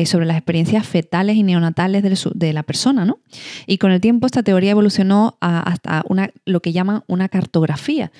sobre 0.04 0.26
las 0.26 0.37
experiencias 0.37 0.87
fetales 0.87 1.37
y 1.37 1.42
neonatales 1.42 2.02
de, 2.35 2.52
la 2.52 2.62
persona. 2.62 3.04
¿no? 3.04 3.21
Y 3.66 3.78
con 3.78 3.90
el 3.90 4.00
tiempo 4.00 4.26
esta 4.26 4.42
teoría 4.42 4.73
evolucionó 4.73 5.38
hasta 5.40 6.04
lo 6.45 6.61
que 6.61 6.73
llaman 6.73 7.04
una 7.07 7.28
cartografía, 7.28 8.12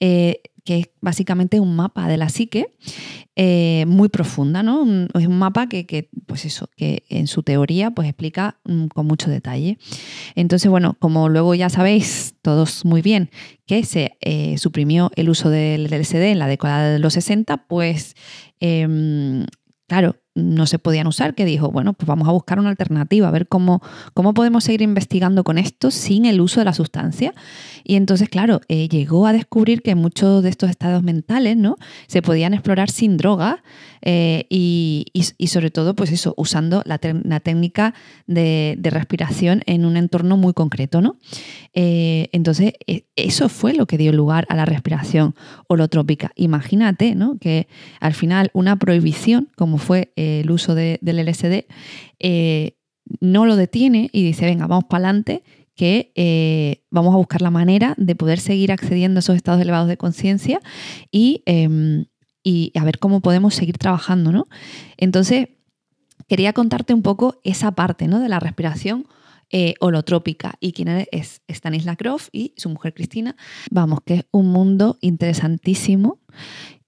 eh, 0.00 0.40
que 0.64 0.78
es 0.78 0.90
básicamente 1.00 1.60
un 1.60 1.76
mapa 1.76 2.08
de 2.08 2.16
la 2.16 2.28
psique 2.28 2.74
eh, 3.36 3.84
muy 3.86 4.08
profunda, 4.08 4.62
¿no? 4.62 4.84
Es 5.14 5.26
un 5.26 5.38
mapa 5.38 5.68
que, 5.68 6.08
pues 6.26 6.44
eso, 6.44 6.68
que 6.76 7.04
en 7.08 7.28
su 7.28 7.42
teoría 7.42 7.92
pues 7.92 8.08
explica 8.08 8.58
mm, 8.64 8.86
con 8.86 9.06
mucho 9.06 9.30
detalle. 9.30 9.78
Entonces, 10.34 10.68
bueno, 10.70 10.96
como 10.98 11.28
luego 11.28 11.54
ya 11.54 11.68
sabéis 11.68 12.34
todos 12.42 12.84
muy 12.84 13.00
bien 13.00 13.30
que 13.64 13.84
se 13.84 14.16
eh, 14.20 14.58
suprimió 14.58 15.10
el 15.14 15.28
uso 15.28 15.50
del, 15.50 15.88
del, 15.88 16.00
LSD 16.00 16.32
en 16.32 16.38
la 16.40 16.48
década 16.48 16.90
de 16.90 16.98
los 16.98 17.14
60, 17.14 17.68
pues 17.68 18.16
em, 18.58 19.44
claro, 19.86 20.16
no 20.36 20.66
se 20.66 20.78
podían 20.78 21.06
usar, 21.06 21.34
que 21.34 21.44
dijo, 21.44 21.70
bueno, 21.70 21.94
pues 21.94 22.06
vamos 22.06 22.28
a 22.28 22.32
buscar 22.32 22.60
una 22.60 22.68
alternativa, 22.68 23.26
a 23.26 23.30
ver 23.30 23.48
cómo, 23.48 23.82
cómo 24.14 24.34
podemos 24.34 24.64
seguir 24.64 24.82
investigando 24.82 25.42
con 25.44 25.58
esto 25.58 25.90
sin 25.90 26.26
el 26.26 26.40
uso 26.40 26.60
de 26.60 26.66
la 26.66 26.74
sustancia. 26.74 27.34
Y 27.84 27.96
entonces, 27.96 28.28
claro, 28.28 28.60
eh, 28.68 28.88
llegó 28.88 29.26
a 29.26 29.32
descubrir 29.32 29.82
que 29.82 29.94
muchos 29.94 30.42
de 30.42 30.50
estos 30.50 30.70
estados 30.70 31.02
mentales 31.02 31.56
¿no? 31.56 31.76
se 32.06 32.20
podían 32.20 32.52
explorar 32.52 32.90
sin 32.90 33.16
droga 33.16 33.62
eh, 34.02 34.46
y, 34.50 35.06
sobre 35.46 35.70
todo, 35.70 35.94
pues 35.94 36.12
eso, 36.12 36.34
usando 36.36 36.82
la, 36.84 36.98
técnica 36.98 37.94
de, 38.26 38.78
respiración 38.82 39.62
en 39.66 39.84
un 39.84 39.96
entorno 39.96 40.36
muy 40.36 40.52
concreto. 40.52 41.00
¿no? 41.00 41.16
Eh, 41.72 42.28
entonces, 42.32 42.74
eso 43.16 43.48
fue 43.48 43.72
lo 43.72 43.86
que 43.86 43.98
dio 43.98 44.12
lugar 44.12 44.46
a 44.50 44.54
la 44.54 44.66
respiración 44.66 45.34
holotrópica. 45.66 46.32
Imagínate 46.36 47.14
¿no? 47.14 47.38
que 47.38 47.68
al 48.00 48.12
final 48.12 48.50
una 48.52 48.76
prohibición, 48.76 49.48
como 49.56 49.78
fue 49.78 50.12
el 50.16 50.25
uso 50.48 50.74
del 50.74 50.98
LSD, 51.02 51.66
eh, 52.18 52.76
no 53.20 53.46
lo 53.46 53.56
detiene 53.56 54.10
y 54.12 54.24
dice, 54.24 54.46
venga, 54.46 54.66
vamos 54.66 54.84
para 54.84 55.08
adelante, 55.08 55.42
que 55.74 56.12
eh, 56.14 56.82
vamos 56.90 57.14
a 57.14 57.18
buscar 57.18 57.42
la 57.42 57.50
manera 57.50 57.94
de 57.98 58.14
poder 58.14 58.40
seguir 58.40 58.72
accediendo 58.72 59.18
a 59.18 59.20
esos 59.20 59.36
estados 59.36 59.60
elevados 59.60 59.88
de 59.88 59.96
conciencia 59.96 60.60
y, 61.10 61.42
em, 61.46 62.06
y, 62.42 62.72
a 62.74 62.84
ver 62.84 62.98
cómo 62.98 63.20
podemos 63.20 63.54
seguir 63.54 63.76
trabajando, 63.76 64.32
¿no? 64.32 64.48
Entonces, 64.96 65.48
quería 66.28 66.52
contarte 66.52 66.94
un 66.94 67.02
poco 67.02 67.40
esa 67.44 67.72
parte 67.72 68.08
¿no? 68.08 68.20
de 68.20 68.28
la 68.28 68.40
respiración 68.40 69.06
eh, 69.50 69.74
holotrópica 69.78 70.54
y 70.58 70.72
quién 70.72 71.06
es 71.12 71.40
Stanislav 71.48 71.96
Grof 71.96 72.28
y 72.32 72.52
su 72.56 72.68
mujer 72.68 72.94
Cristina. 72.94 73.36
Vamos, 73.70 74.00
que 74.04 74.14
es 74.14 74.24
un 74.32 74.48
mundo 74.48 74.98
interesantísimo 75.00 76.18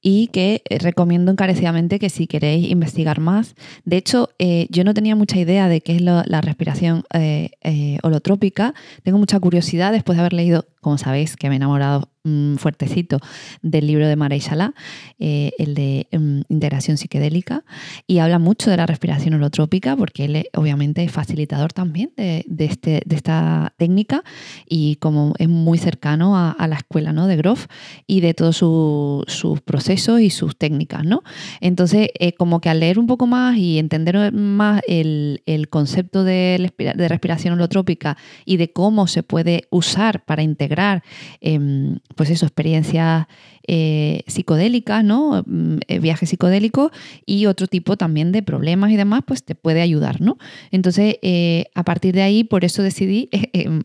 y 0.01 0.29
que 0.29 0.63
eh, 0.69 0.79
recomiendo 0.79 1.33
encarecidamente 1.33 1.99
que 1.99 2.11
si 2.11 2.27
queréis 2.27 2.71
investigar 2.71 3.21
más. 3.21 3.55
De 3.85 3.97
hecho, 3.97 4.31
eh, 4.39 4.67
yo 4.71 4.85
no 4.85 4.95
tenía 4.95 5.17
mucha 5.17 5.39
idea 5.39 5.69
de 5.69 5.81
qué 5.81 5.97
es 5.97 6.03
la 6.03 6.41
respiración 6.41 7.05
eh, 7.13 7.99
holotrópica. 8.03 8.75
Tengo 9.03 9.19
mucha 9.19 9.41
curiosidad 9.41 9.93
después 9.93 10.17
de 10.17 10.21
haber 10.21 10.33
leído, 10.33 10.67
como 10.81 10.99
sabéis, 10.99 11.37
que 11.37 11.49
me 11.49 11.55
he 11.55 11.57
enamorado 11.57 12.09
Mm, 12.29 12.57
fuertecito 12.57 13.19
del 13.63 13.87
libro 13.87 14.07
de 14.07 14.17
Mara 14.17 14.37
Ishala, 14.37 14.75
eh, 15.19 15.53
el 15.59 15.75
de 15.75 16.09
mm, 16.13 16.41
integración 16.49 16.99
psiquedélica, 16.99 17.65
y 18.07 18.19
habla 18.19 18.39
mucho 18.39 18.71
de 18.71 18.77
la 18.77 18.87
respiración 18.87 19.35
holotrópica, 19.35 19.97
porque 19.97 20.27
él 20.27 20.49
obviamente 20.55 21.03
es 21.03 21.11
facilitador 21.11 21.73
también 21.73 22.13
de, 22.17 22.45
este, 22.59 23.03
de 23.07 23.17
esta 23.17 23.73
técnica 23.79 24.25
y 24.69 24.97
como 24.97 25.35
es 25.39 25.49
muy 25.49 25.79
cercano 25.79 26.37
a, 26.37 26.67
la 26.69 26.77
escuela 26.77 27.13
¿no? 27.13 27.27
de 27.27 27.37
Groff 27.37 27.67
y 28.07 28.21
de 28.21 28.35
todos 28.35 28.57
sus 28.57 29.61
procesos 29.63 30.21
y 30.21 30.31
sus 30.31 30.57
técnicas. 30.57 31.05
¿no? 31.05 31.23
Entonces, 31.61 32.09
eh, 32.19 32.33
como 32.33 32.61
que 32.61 32.69
al 32.69 32.81
leer 32.81 32.99
un 32.99 33.07
poco 33.07 33.27
más 33.27 33.57
y 33.57 33.79
entender 33.79 34.33
más 34.33 34.83
el, 34.87 35.43
el 35.47 35.69
concepto 35.69 36.25
de, 36.25 36.73
de 36.77 37.09
respiración 37.09 37.55
holotrópica 37.55 38.19
y 38.45 38.59
de 38.59 38.73
cómo 38.73 39.07
se 39.07 39.23
puede 39.23 39.63
usar 39.71 40.25
para 40.25 40.43
integrar 40.43 40.68
integrar 40.69 41.03
em, 41.41 41.99
pues 42.15 42.31
eso, 42.31 42.47
experiencias 42.47 43.27
eh, 43.71 44.23
psicodélicas, 44.27 45.05
¿no? 45.05 45.45
Mm, 45.47 45.77
eh, 45.89 45.99
viajes 45.99 46.31
psicodélicos 46.31 46.91
y 47.27 47.47
otro 47.47 47.67
tipo 47.67 47.99
también 47.99 48.33
de 48.33 48.43
problemas 48.43 48.91
y 48.91 48.97
demás, 48.97 49.23
pues 49.27 49.45
te 49.45 49.55
puede 49.55 49.83
ayudar, 49.83 50.23
¿no? 50.23 50.39
Entonces, 50.71 51.17
eh, 51.21 51.67
a 51.75 51.85
partir 51.85 52.15
de 52.15 52.23
ahí, 52.23 52.45
por 52.45 52.65
eso 52.65 52.83
decidí 52.83 53.29
em, 53.53 53.83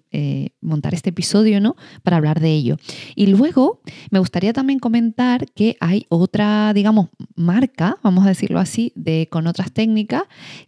montar 0.62 0.94
este 0.94 1.10
episodio, 1.10 1.60
¿no? 1.60 1.76
Para 2.02 2.18
hablar 2.18 2.40
de 2.40 2.52
ello. 2.52 2.78
Y 3.16 3.28
luego, 3.28 3.82
me 4.10 4.20
gustaría 4.20 4.54
también 4.54 4.80
comentar 4.80 5.52
que 5.52 5.76
hay 5.82 6.06
otra, 6.08 6.72
digamos, 6.74 7.10
marca, 7.36 7.98
vamos 8.04 8.26
a 8.26 8.30
decirlo 8.30 8.60
así, 8.60 8.94
de, 8.96 9.28
con 9.30 9.48
otras 9.48 9.74
técnicas, 9.74 10.24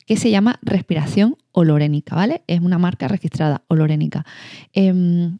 que 0.05 0.17
se 0.17 0.29
llama 0.29 0.59
respiración 0.61 1.37
olorénica, 1.53 2.15
¿vale? 2.15 2.43
Es 2.47 2.59
una 2.59 2.77
marca 2.77 3.07
registrada, 3.07 3.63
olorénica. 3.69 4.25
Em, 4.73 5.39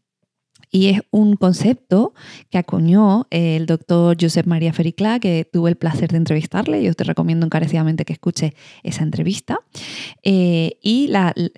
y 0.75 0.87
es 0.89 0.99
un 1.09 1.37
concepto 1.37 2.13
que 2.49 2.57
acuñó 2.57 3.27
el 3.29 3.65
doctor 3.65 4.17
Josep 4.19 4.45
María 4.45 4.73
Fericlá, 4.73 5.21
que 5.21 5.47
tuve 5.49 5.69
el 5.69 5.77
placer 5.77 6.11
de 6.11 6.17
entrevistarle. 6.17 6.83
Yo 6.83 6.93
te 6.93 7.05
recomiendo 7.05 7.45
encarecidamente 7.45 8.03
que 8.03 8.11
escuches 8.11 8.51
esa 8.83 9.03
entrevista. 9.03 9.59
Eh, 10.23 10.77
y 10.81 11.09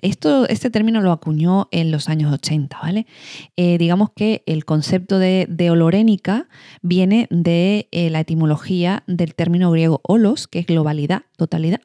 esto, 0.02 0.46
este 0.48 0.70
término 0.70 1.00
lo 1.00 1.10
acuñó 1.10 1.66
en 1.72 1.90
los 1.90 2.08
años 2.08 2.32
80, 2.32 2.78
¿vale? 2.80 3.08
Eh, 3.56 3.76
digamos 3.76 4.10
que 4.14 4.44
el 4.46 4.64
concepto 4.64 5.18
de, 5.18 5.48
olorénica 5.68 6.46
viene 6.82 7.26
de 7.30 7.88
eh, 7.90 8.10
la 8.10 8.20
etimología 8.20 9.02
del 9.08 9.34
término 9.34 9.72
griego 9.72 10.00
olos, 10.04 10.46
que 10.46 10.60
es 10.60 10.66
globalidad, 10.66 11.22
totalidad, 11.36 11.80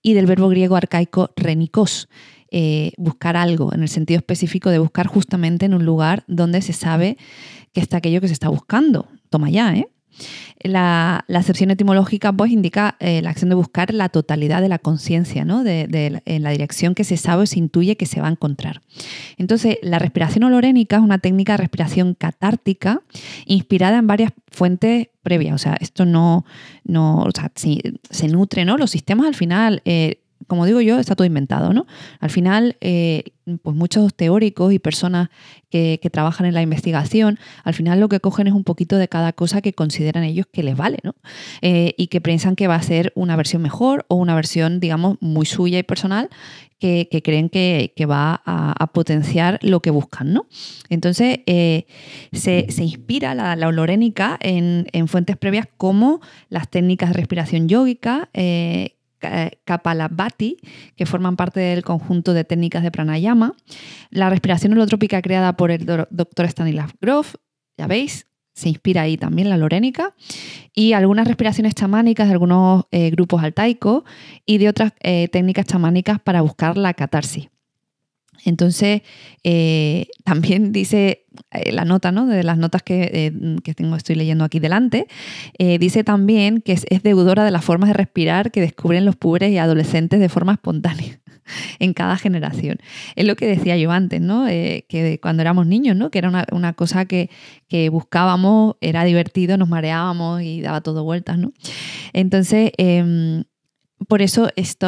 y 0.00 0.14
del 0.14 0.24
verbo 0.24 0.48
griego 0.48 0.76
arcaico 0.76 1.30
renikos, 1.36 2.08
eh, 2.50 2.92
buscar 2.96 3.36
algo, 3.36 3.72
en 3.72 3.82
el 3.82 3.88
sentido 3.88 4.18
específico 4.18 4.70
de 4.70 4.78
buscar 4.78 5.06
justamente 5.06 5.66
en 5.66 5.74
un 5.74 5.84
lugar 5.84 6.24
donde 6.26 6.62
se 6.62 6.72
sabe 6.72 7.16
que 7.72 7.80
está 7.80 7.98
aquello 7.98 8.20
que 8.20 8.28
se 8.28 8.32
está 8.32 8.48
buscando. 8.48 9.08
Toma 9.28 9.50
ya, 9.50 9.74
¿eh? 9.74 9.88
La, 10.62 11.24
acepción 11.34 11.70
etimológica 11.70 12.32
pues, 12.32 12.50
indica 12.50 12.96
eh, 13.00 13.22
la 13.22 13.30
acción 13.30 13.48
de 13.48 13.54
buscar 13.54 13.94
la 13.94 14.08
totalidad 14.08 14.60
de 14.60 14.68
la 14.68 14.78
conciencia, 14.78 15.44
¿no? 15.44 15.64
De, 15.64 16.20
en 16.24 16.42
la 16.42 16.50
dirección 16.50 16.94
que 16.94 17.04
se 17.04 17.16
sabe 17.16 17.44
o 17.44 17.46
se 17.46 17.58
intuye 17.58 17.96
que 17.96 18.06
se 18.06 18.20
va 18.20 18.28
a 18.28 18.30
encontrar. 18.30 18.82
Entonces, 19.38 19.78
la 19.82 19.98
respiración 19.98 20.44
olorénica 20.44 20.96
es 20.96 21.02
una 21.02 21.18
técnica 21.18 21.52
de 21.52 21.58
respiración 21.58 22.14
catártica 22.14 23.02
inspirada 23.46 23.98
en 23.98 24.06
varias 24.06 24.32
fuentes 24.50 25.08
previas. 25.22 25.54
O 25.54 25.58
sea, 25.58 25.76
esto 25.80 26.04
no, 26.04 26.44
no 26.84 27.22
o 27.22 27.30
sea, 27.34 27.50
se 27.54 28.28
nutre, 28.28 28.64
¿no? 28.64 28.76
Los 28.76 28.90
sistemas 28.90 29.26
al 29.26 29.34
final 29.34 29.82
eh, 29.84 30.20
como 30.50 30.66
digo 30.66 30.80
yo, 30.80 30.98
está 30.98 31.14
todo 31.14 31.26
inventado, 31.26 31.72
¿no? 31.72 31.86
Al 32.18 32.28
final, 32.28 32.76
eh, 32.80 33.22
pues 33.62 33.76
muchos 33.76 34.12
teóricos 34.12 34.72
y 34.72 34.80
personas 34.80 35.28
que, 35.70 36.00
trabajan 36.10 36.44
en 36.44 36.54
la 36.54 36.62
investigación, 36.62 37.38
al 37.62 37.72
final 37.72 38.00
lo 38.00 38.08
que 38.08 38.18
cogen 38.18 38.48
es 38.48 38.52
un 38.52 38.64
poquito 38.64 38.96
de 38.96 39.06
cada 39.06 39.32
cosa 39.32 39.62
que 39.62 39.74
consideran 39.74 40.24
ellos 40.24 40.46
que 40.52 40.64
les 40.64 40.76
vale, 40.76 40.98
¿no? 41.04 41.14
Eh, 41.62 41.94
y 41.96 42.08
que 42.08 42.20
piensan 42.20 42.56
que 42.56 42.66
va 42.66 42.74
a 42.74 42.82
ser 42.82 43.12
una 43.14 43.36
versión 43.36 43.62
mejor 43.62 44.06
o 44.08 44.16
una 44.16 44.34
versión, 44.34 44.80
digamos, 44.80 45.18
muy 45.20 45.46
suya 45.46 45.78
y 45.78 45.84
personal 45.84 46.30
que, 46.80 47.22
creen 47.22 47.48
que, 47.48 48.06
va 48.06 48.42
a, 48.44 48.86
potenciar 48.88 49.60
lo 49.62 49.80
que 49.80 49.90
buscan, 49.90 50.32
¿no? 50.32 50.46
Entonces, 50.88 51.40
eh, 51.46 51.86
se, 52.32 52.66
inspira 52.78 53.36
la, 53.36 53.54
la 53.54 53.68
olorénica 53.68 54.36
en, 54.40 54.86
fuentes 55.06 55.36
previas 55.36 55.68
como 55.76 56.20
las 56.48 56.68
técnicas 56.68 57.10
de 57.10 57.14
respiración 57.14 57.68
yógica, 57.68 58.30
Kapalabhati, 59.64 60.56
que 60.96 61.06
forman 61.06 61.36
parte 61.36 61.60
del 61.60 61.82
conjunto 61.82 62.32
de 62.32 62.44
técnicas 62.44 62.82
de 62.82 62.90
pranayama, 62.90 63.54
la 64.10 64.30
respiración 64.30 64.72
holotrópica 64.72 65.22
creada 65.22 65.56
por 65.56 65.70
el 65.70 65.86
doctor 66.10 66.46
Stanislav 66.46 66.92
Grof, 67.00 67.34
ya 67.78 67.86
veis, 67.86 68.26
se 68.54 68.68
inspira 68.68 69.02
ahí 69.02 69.16
también 69.16 69.48
la 69.48 69.56
lorénica, 69.56 70.14
y 70.74 70.92
algunas 70.92 71.26
respiraciones 71.26 71.74
chamánicas 71.74 72.26
de 72.26 72.32
algunos 72.32 72.84
eh, 72.90 73.10
grupos 73.10 73.42
altaicos 73.42 74.04
y 74.44 74.58
de 74.58 74.68
otras 74.68 74.92
eh, 75.00 75.28
técnicas 75.28 75.66
chamánicas 75.66 76.20
para 76.20 76.40
buscar 76.42 76.76
la 76.76 76.94
catarsis. 76.94 77.48
Entonces, 78.44 79.02
eh, 79.44 80.06
también 80.24 80.72
dice 80.72 81.26
eh, 81.52 81.72
la 81.72 81.84
nota, 81.84 82.12
¿no? 82.12 82.26
De 82.26 82.42
las 82.42 82.58
notas 82.58 82.82
que, 82.82 83.10
eh, 83.12 83.74
tengo, 83.74 83.96
estoy 83.96 84.16
leyendo 84.16 84.44
aquí 84.44 84.58
delante, 84.58 85.06
dice 85.58 86.04
también 86.04 86.60
que 86.60 86.72
es, 86.72 87.02
deudora 87.02 87.44
de 87.44 87.50
las 87.50 87.64
formas 87.64 87.88
de 87.88 87.94
respirar 87.94 88.50
que 88.50 88.60
descubren 88.60 89.04
los 89.04 89.16
pobres 89.16 89.50
y 89.52 89.58
adolescentes 89.58 90.20
de 90.20 90.28
forma 90.28 90.52
espontánea 90.52 91.20
en 91.78 91.94
cada 91.94 92.16
generación. 92.16 92.78
Es 93.16 93.24
lo 93.26 93.36
que 93.36 93.46
decía 93.46 93.76
yo 93.76 93.90
antes, 93.90 94.20
¿no? 94.20 94.46
que 94.46 95.18
cuando 95.22 95.42
éramos 95.42 95.66
niños, 95.66 95.96
¿no? 95.96 96.10
Que 96.10 96.18
era 96.18 96.46
una, 96.52 96.72
cosa 96.74 97.04
que, 97.04 97.30
que, 97.68 97.88
buscábamos, 97.88 98.76
era 98.80 99.04
divertido, 99.04 99.56
nos 99.56 99.68
mareábamos 99.68 100.42
y 100.42 100.60
daba 100.60 100.80
todo 100.80 101.04
vueltas, 101.04 101.38
¿no? 101.38 101.52
Entonces, 102.12 102.72
em, 102.76 103.44
por 104.08 104.22
eso 104.22 104.48
esto, 104.56 104.86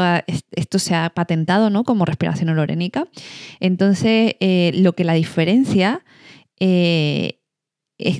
se 0.78 0.94
ha 0.94 1.10
patentado 1.10 1.70
¿no? 1.70 1.84
como 1.84 2.04
respiración 2.04 2.48
olorénica. 2.48 3.08
Entonces, 3.60 4.34
eh, 4.40 4.72
lo 4.74 4.94
que 4.94 5.04
la 5.04 5.14
diferencia 5.14 6.04
eh, 6.58 7.40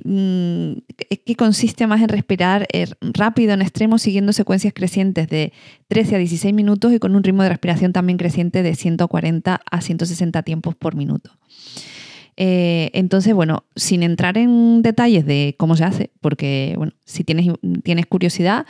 mm, 0.05 0.72
es, 1.11 1.18
que 1.24 1.35
consiste 1.37 1.87
más 1.87 2.02
en 2.02 2.09
respirar 2.09 2.66
eh, 2.72 2.87
rápido 3.00 3.55
en 3.55 3.62
extremo 3.62 3.98
siguiendo 3.98 4.33
secuencias 4.33 4.74
crecientes 4.74 5.28
de 5.28 5.52
13 5.88 6.16
a 6.16 6.18
16 6.18 6.52
minutos 6.55 6.92
y 6.92 6.98
con 6.98 7.16
un 7.16 7.22
ritmo 7.24 7.42
de 7.42 7.48
respiración 7.48 7.92
también 7.92 8.18
creciente 8.18 8.62
de 8.62 8.74
140 8.74 9.61
a 9.70 9.81
160 9.81 10.42
tiempos 10.42 10.74
por 10.74 10.94
minuto. 10.94 11.31
entonces, 12.37 13.35
bueno, 13.35 13.64
sin 13.76 14.02
entrar 14.02 14.37
en 14.37 14.83
detalles 14.83 15.24
de 15.24 15.55
cómo 15.59 15.76
se 15.76 15.85
hace, 15.85 16.11
porque 16.20 16.74
bueno, 16.76 16.92
si 17.05 17.24
tienes 17.24 18.07
curiosidad, 18.07 18.66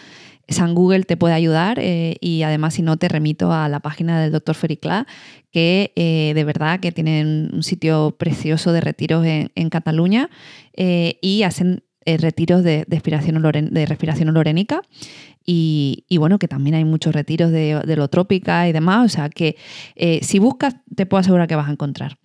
San 0.48 0.74
Google 0.74 1.04
te 1.04 1.16
puede 1.16 1.34
ayudar 1.34 1.78
eh, 1.78 2.16
y 2.20 2.42
además 2.42 2.74
si 2.74 2.82
no 2.82 2.96
te 2.96 3.08
remito 3.08 3.52
a 3.52 3.68
la 3.68 3.80
página 3.80 4.20
del 4.20 4.32
doctor 4.32 4.54
Fericlá, 4.54 5.06
que 5.50 5.92
eh, 5.96 6.32
de 6.34 6.44
verdad 6.44 6.80
que 6.80 6.92
tienen 6.92 7.50
un 7.52 7.62
sitio 7.62 8.16
precioso 8.18 8.72
de 8.72 8.80
retiros 8.80 9.24
en, 9.26 9.70
Cataluña 9.70 10.28
eh, 10.74 11.18
y 11.22 11.44
hacen 11.44 11.84
retiros 12.04 12.64
de, 12.64 12.84
respiración 12.88 13.40
de 13.70 13.86
respiración 13.86 14.28
olorénica. 14.28 14.82
Y, 15.44 16.04
bueno, 16.18 16.38
que 16.38 16.46
también 16.46 16.76
hay 16.76 16.84
muchos 16.84 17.12
retiros 17.14 17.50
de, 17.50 17.80
de 17.84 17.96
lo 17.96 18.08
trópica 18.08 18.68
y 18.68 18.72
demás. 18.72 19.06
O 19.06 19.08
sea 19.08 19.28
que 19.28 19.56
si 20.22 20.38
buscas, 20.38 20.76
te 20.94 21.04
puedo 21.06 21.20
asegurar 21.20 21.48
que 21.48 21.56
vas 21.56 21.68
a 21.68 21.72
encontrar. 21.72 22.18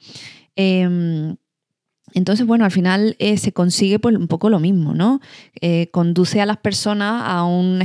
Entonces, 2.14 2.48
bueno, 2.48 2.64
al 2.64 2.72
final 2.72 3.16
eh, 3.20 3.38
se 3.38 3.52
consigue 3.52 4.00
pues, 4.00 4.16
un 4.16 4.28
poco 4.28 4.50
lo 4.50 4.60
mismo, 4.60 4.94
¿no? 4.94 5.20
Eh, 5.60 5.90
conduce 5.92 6.42
a 6.42 6.46
las 6.46 6.58
personas 6.58 7.24
a 7.26 7.44
un, 7.44 7.84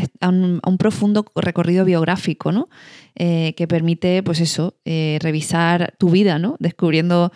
profundo 0.79 1.27
recorrido 1.35 1.85
biográfico, 1.85 2.53
¿no? 2.53 2.69
Eh, 3.17 3.55
que 3.57 3.67
permite, 3.67 4.23
pues 4.23 4.41
eso, 4.41 4.75
revisar 4.85 5.95
tu 5.99 6.11
vida, 6.11 6.39
¿no? 6.39 6.57
Descubriendo 6.61 7.33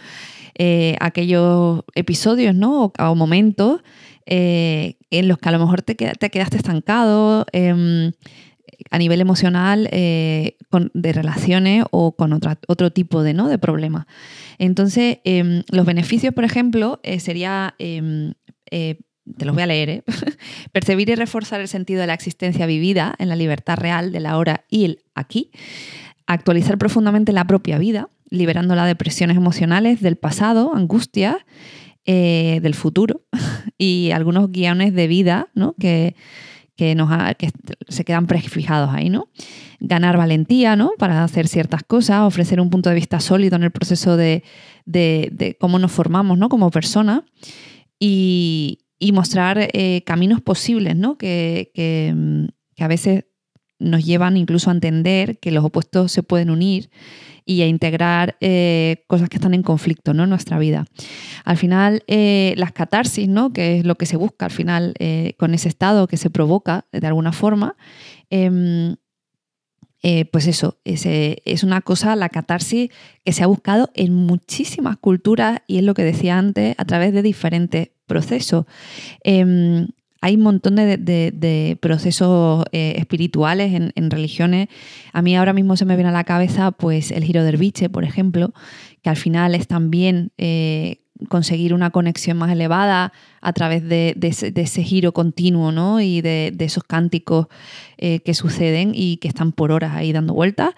aquellos 1.01 1.83
episodios, 1.95 2.55
¿no? 2.55 2.93
O, 2.99 3.15
momentos 3.15 3.83
en 4.25 5.29
los 5.29 5.39
que 5.39 5.49
a 5.49 5.53
lo 5.53 5.59
mejor 5.59 5.83
te, 5.83 5.95
te 5.95 6.31
quedaste 6.31 6.57
estancado 6.57 7.47
em, 7.53 8.13
a 8.91 8.99
nivel 8.99 9.21
emocional 9.21 9.89
de 9.91 11.13
relaciones 11.13 11.85
o 11.91 12.17
con 12.17 12.33
otro 12.33 12.93
tipo 12.93 13.23
de, 13.23 13.35
¿no? 13.35 13.49
de 13.49 13.59
problemas. 13.59 14.07
Entonces, 14.59 15.19
em, 15.25 15.63
los 15.71 15.87
beneficios, 15.87 16.35
por 16.35 16.45
ejemplo, 16.45 17.01
eh, 17.03 17.21
sería, 17.21 17.75
em, 17.79 18.35
eh, 18.71 19.01
te 19.37 19.45
los 19.45 19.55
voy 19.55 19.63
a 19.65 19.67
leer, 19.67 19.91
¿eh? 19.91 20.05
percibir 20.73 21.11
y 21.11 21.15
reforzar 21.15 21.61
el 21.61 21.69
sentido 21.69 22.01
de 22.01 22.07
la 22.07 22.15
existencia 22.15 22.67
vivida 22.67 23.15
en 23.19 23.29
la 23.29 23.37
libertad 23.37 23.77
real 23.77 24.13
de 24.13 24.21
la 24.21 24.39
hora 24.39 24.65
y 24.71 24.85
el 24.85 25.01
aquí, 25.15 25.51
actualizar 26.27 26.79
profundamente 26.79 27.33
la 27.33 27.47
propia 27.47 27.79
vida, 27.79 28.09
liberando 28.31 28.75
las 28.75 28.87
depresiones 28.87 29.37
emocionales 29.37 30.01
del 30.01 30.17
pasado, 30.17 30.75
angustia, 30.75 31.45
del 32.09 32.75
futuro 32.77 33.23
y 33.79 34.13
algunos 34.13 34.53
guiones 34.53 34.95
de 34.95 35.09
vida 35.09 35.49
¿no? 35.55 35.75
que, 35.75 36.15
que, 36.77 36.95
nos 36.95 37.11
que 37.37 37.51
se 37.89 38.05
quedan 38.05 38.27
prefijados 38.27 38.91
ahí, 38.93 39.11
¿no? 39.11 39.29
Ganar 39.81 40.17
valentía, 40.17 40.77
¿no? 40.77 40.93
Para 40.99 41.25
hacer 41.25 41.49
ciertas 41.49 41.83
cosas, 41.83 42.23
ofrecer 42.23 42.61
un 42.61 42.71
punto 42.71 42.91
de 42.91 42.95
vista 42.95 43.21
sólido 43.21 43.57
en 43.57 43.63
el 43.63 43.71
proceso 43.71 44.17
de, 44.17 44.43
cómo 45.59 45.79
nos 45.79 45.93
formamos, 45.93 46.39
¿no? 46.39 46.49
Como 46.49 46.71
persona 46.71 47.25
y, 47.99 48.81
mostrar 49.13 49.71
eh, 49.73 50.03
caminos 50.05 50.41
posibles, 50.41 50.97
¿no? 50.97 51.17
Que, 51.17 51.71
que, 51.75 52.49
que 52.75 52.85
a 52.85 52.89
veces 52.89 53.25
nos 53.79 54.05
llevan 54.05 54.37
incluso 54.37 54.71
a 54.71 54.73
entender 54.73 55.39
que 55.39 55.51
los 55.51 55.65
opuestos 55.65 56.13
se 56.13 56.23
pueden 56.23 56.51
unir 56.51 56.91
y 57.45 57.63
a 57.63 57.67
integrar 57.67 58.37
eh, 58.41 59.05
cosas 59.07 59.29
que 59.29 59.37
están 59.37 59.55
en 59.55 59.63
conflicto 59.63 60.15
¿no? 60.15 60.25
en 60.25 60.31
nuestra 60.31 60.59
vida. 60.59 60.87
Al 61.45 61.57
final, 61.57 62.03
eh, 62.07 62.55
las 62.57 62.73
catarsis, 62.73 63.29
¿no? 63.29 63.53
que 63.53 63.79
es 63.79 63.87
lo 63.87 63.95
que 63.95 64.07
se 64.07 64.17
busca 64.17 64.47
al 64.47 64.51
final 64.51 64.95
con 65.37 65.55
ese 65.55 65.69
estado 65.69 66.09
que 66.09 66.17
se 66.17 66.31
provoca 66.31 66.87
de 66.91 67.07
alguna 67.07 67.33
forma, 67.33 67.77
em, 68.31 68.97
pues 70.31 70.47
eso, 70.47 70.79
es, 70.85 71.03
es, 71.05 71.65
una 71.65 71.81
cosa, 71.81 72.15
la 72.15 72.29
catarsis, 72.29 72.91
que 73.25 73.33
se 73.33 73.43
ha 73.43 73.47
buscado 73.47 73.91
en 73.95 74.15
muchísimas 74.15 74.97
culturas 74.97 75.61
y 75.67 75.79
es 75.79 75.85
lo 75.85 75.95
que 75.95 76.05
decía 76.05 76.39
antes, 76.39 76.77
a 76.79 76.85
través 76.85 77.13
de 77.13 77.23
diferentes 77.23 77.91
procesos. 78.07 78.67
Hay 80.27 80.35
un 80.35 80.43
montón 80.43 80.75
de, 80.75 81.79
procesos 81.81 82.65
eh, 82.73 82.95
espirituales 82.97 83.73
en, 83.95 84.11
religiones. 84.11 84.67
A 85.13 85.23
mí 85.23 85.37
ahora 85.37 85.53
mismo 85.53 85.77
se 85.77 85.85
me 85.85 85.95
viene 85.95 86.09
a 86.09 86.13
la 86.13 86.25
cabeza 86.25 86.73
pues 86.73 87.13
el 87.13 87.23
giro 87.23 87.45
del 87.45 87.59
biche, 87.59 87.89
por 87.89 88.03
ejemplo, 88.03 88.53
que 89.05 89.11
al 89.11 89.17
final 89.17 89.55
es 89.55 89.69
también 89.69 90.33
eh, 90.37 90.97
conseguir 91.29 91.73
una 91.73 91.91
conexión 91.91 92.39
más 92.39 92.51
elevada 92.51 93.13
a 93.41 93.53
través 93.53 93.89
de, 93.89 94.17
ese, 94.21 94.83
giro 94.83 95.13
continuo 95.13 95.71
¿no? 95.71 96.01
y 96.01 96.23
de, 96.23 96.53
esos 96.59 96.83
cánticos 96.83 97.47
eh, 97.97 98.19
que 98.19 98.35
suceden 98.35 98.95
y 98.97 99.19
que 99.19 99.29
están 99.29 99.53
por 99.53 99.71
horas 99.71 99.95
ahí 99.95 100.13
dando 100.13 100.35
vueltas. 100.35 100.71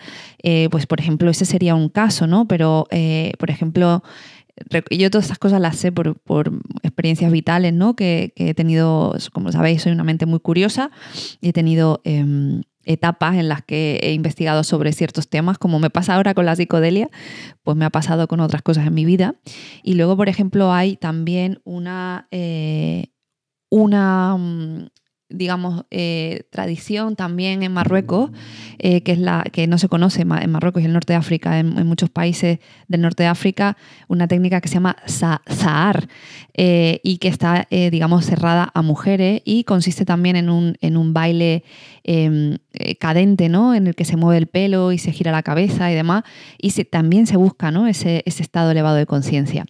pues 0.70 0.86
por 0.86 1.00
ejemplo, 1.00 1.30
ese 1.30 1.46
sería 1.46 1.74
un 1.74 1.88
caso, 1.88 2.26
¿no? 2.26 2.46
Pero, 2.46 2.86
por 3.38 3.48
ejemplo, 3.48 4.02
yo 4.90 5.10
todas 5.10 5.26
estas 5.26 5.38
cosas 5.38 5.60
las 5.60 5.76
sé 5.76 5.92
por, 5.92 6.16
experiencias 6.82 7.32
vitales, 7.32 7.72
¿no? 7.72 7.94
Que, 7.96 8.32
he 8.36 8.54
tenido, 8.54 9.14
como 9.32 9.52
sabéis, 9.52 9.82
soy 9.82 9.92
una 9.92 10.04
mente 10.04 10.26
muy 10.26 10.40
curiosa 10.40 10.90
y 11.40 11.50
he 11.50 11.52
tenido 11.52 12.00
em, 12.04 12.62
etapas 12.84 13.36
en 13.36 13.48
las 13.48 13.62
que 13.62 14.00
he 14.02 14.12
investigado 14.12 14.64
sobre 14.64 14.92
ciertos 14.92 15.28
temas, 15.28 15.58
como 15.58 15.78
me 15.78 15.90
pasa 15.90 16.14
ahora 16.14 16.34
con 16.34 16.46
la 16.46 16.56
psicodelia, 16.56 17.08
pues 17.62 17.76
me 17.76 17.84
ha 17.84 17.90
pasado 17.90 18.28
con 18.28 18.40
otras 18.40 18.62
cosas 18.62 18.86
en 18.86 18.94
mi 18.94 19.04
vida. 19.04 19.34
Y 19.82 19.94
luego, 19.94 20.16
por 20.16 20.28
ejemplo, 20.28 20.72
hay 20.72 20.96
también 20.96 21.60
una, 21.64 22.28
eh, 22.30 23.08
una 23.70 24.36
mm, 24.36 24.86
digamos, 25.30 25.84
eh, 25.90 26.44
tradición 26.50 27.14
también 27.14 27.62
en 27.62 27.72
Marruecos, 27.72 28.30
eh, 28.78 29.02
que 29.02 29.12
es 29.12 29.18
la 29.18 29.44
que 29.52 29.66
no 29.66 29.76
se 29.76 29.88
conoce 29.88 30.22
en 30.22 30.50
Marruecos 30.50 30.82
y 30.82 30.86
el 30.86 30.92
norte 30.92 31.12
de 31.12 31.18
África, 31.18 31.58
en, 31.58 31.86
muchos 31.86 32.08
países 32.08 32.60
del 32.88 33.02
norte 33.02 33.24
de 33.24 33.28
África, 33.28 33.76
una 34.08 34.26
técnica 34.26 34.60
que 34.60 34.68
se 34.68 34.74
llama 34.74 34.96
Zahar 35.06 36.08
eh, 36.54 37.00
y 37.02 37.18
que 37.18 37.28
está, 37.28 37.66
digamos, 37.70 38.24
cerrada 38.24 38.70
a 38.72 38.82
mujeres 38.82 39.42
y 39.44 39.64
consiste 39.64 40.04
también 40.04 40.36
en 40.36 40.48
un, 40.48 40.76
en 40.80 40.96
un 40.96 41.12
baile 41.12 41.62
em, 42.04 42.58
cadente, 42.98 43.48
¿no? 43.48 43.74
En 43.74 43.86
el 43.86 43.94
que 43.94 44.04
se 44.04 44.16
mueve 44.16 44.38
el 44.38 44.46
pelo 44.46 44.92
y 44.92 44.98
se 44.98 45.12
gira 45.12 45.30
la 45.30 45.42
cabeza 45.42 45.90
y 45.92 45.94
demás, 45.94 46.24
y 46.58 46.70
también 46.84 47.26
se 47.26 47.36
busca, 47.36 47.70
¿no? 47.70 47.86
Ese, 47.86 48.22
ese 48.24 48.42
estado 48.42 48.70
elevado 48.70 48.96
de 48.96 49.06
conciencia. 49.06 49.66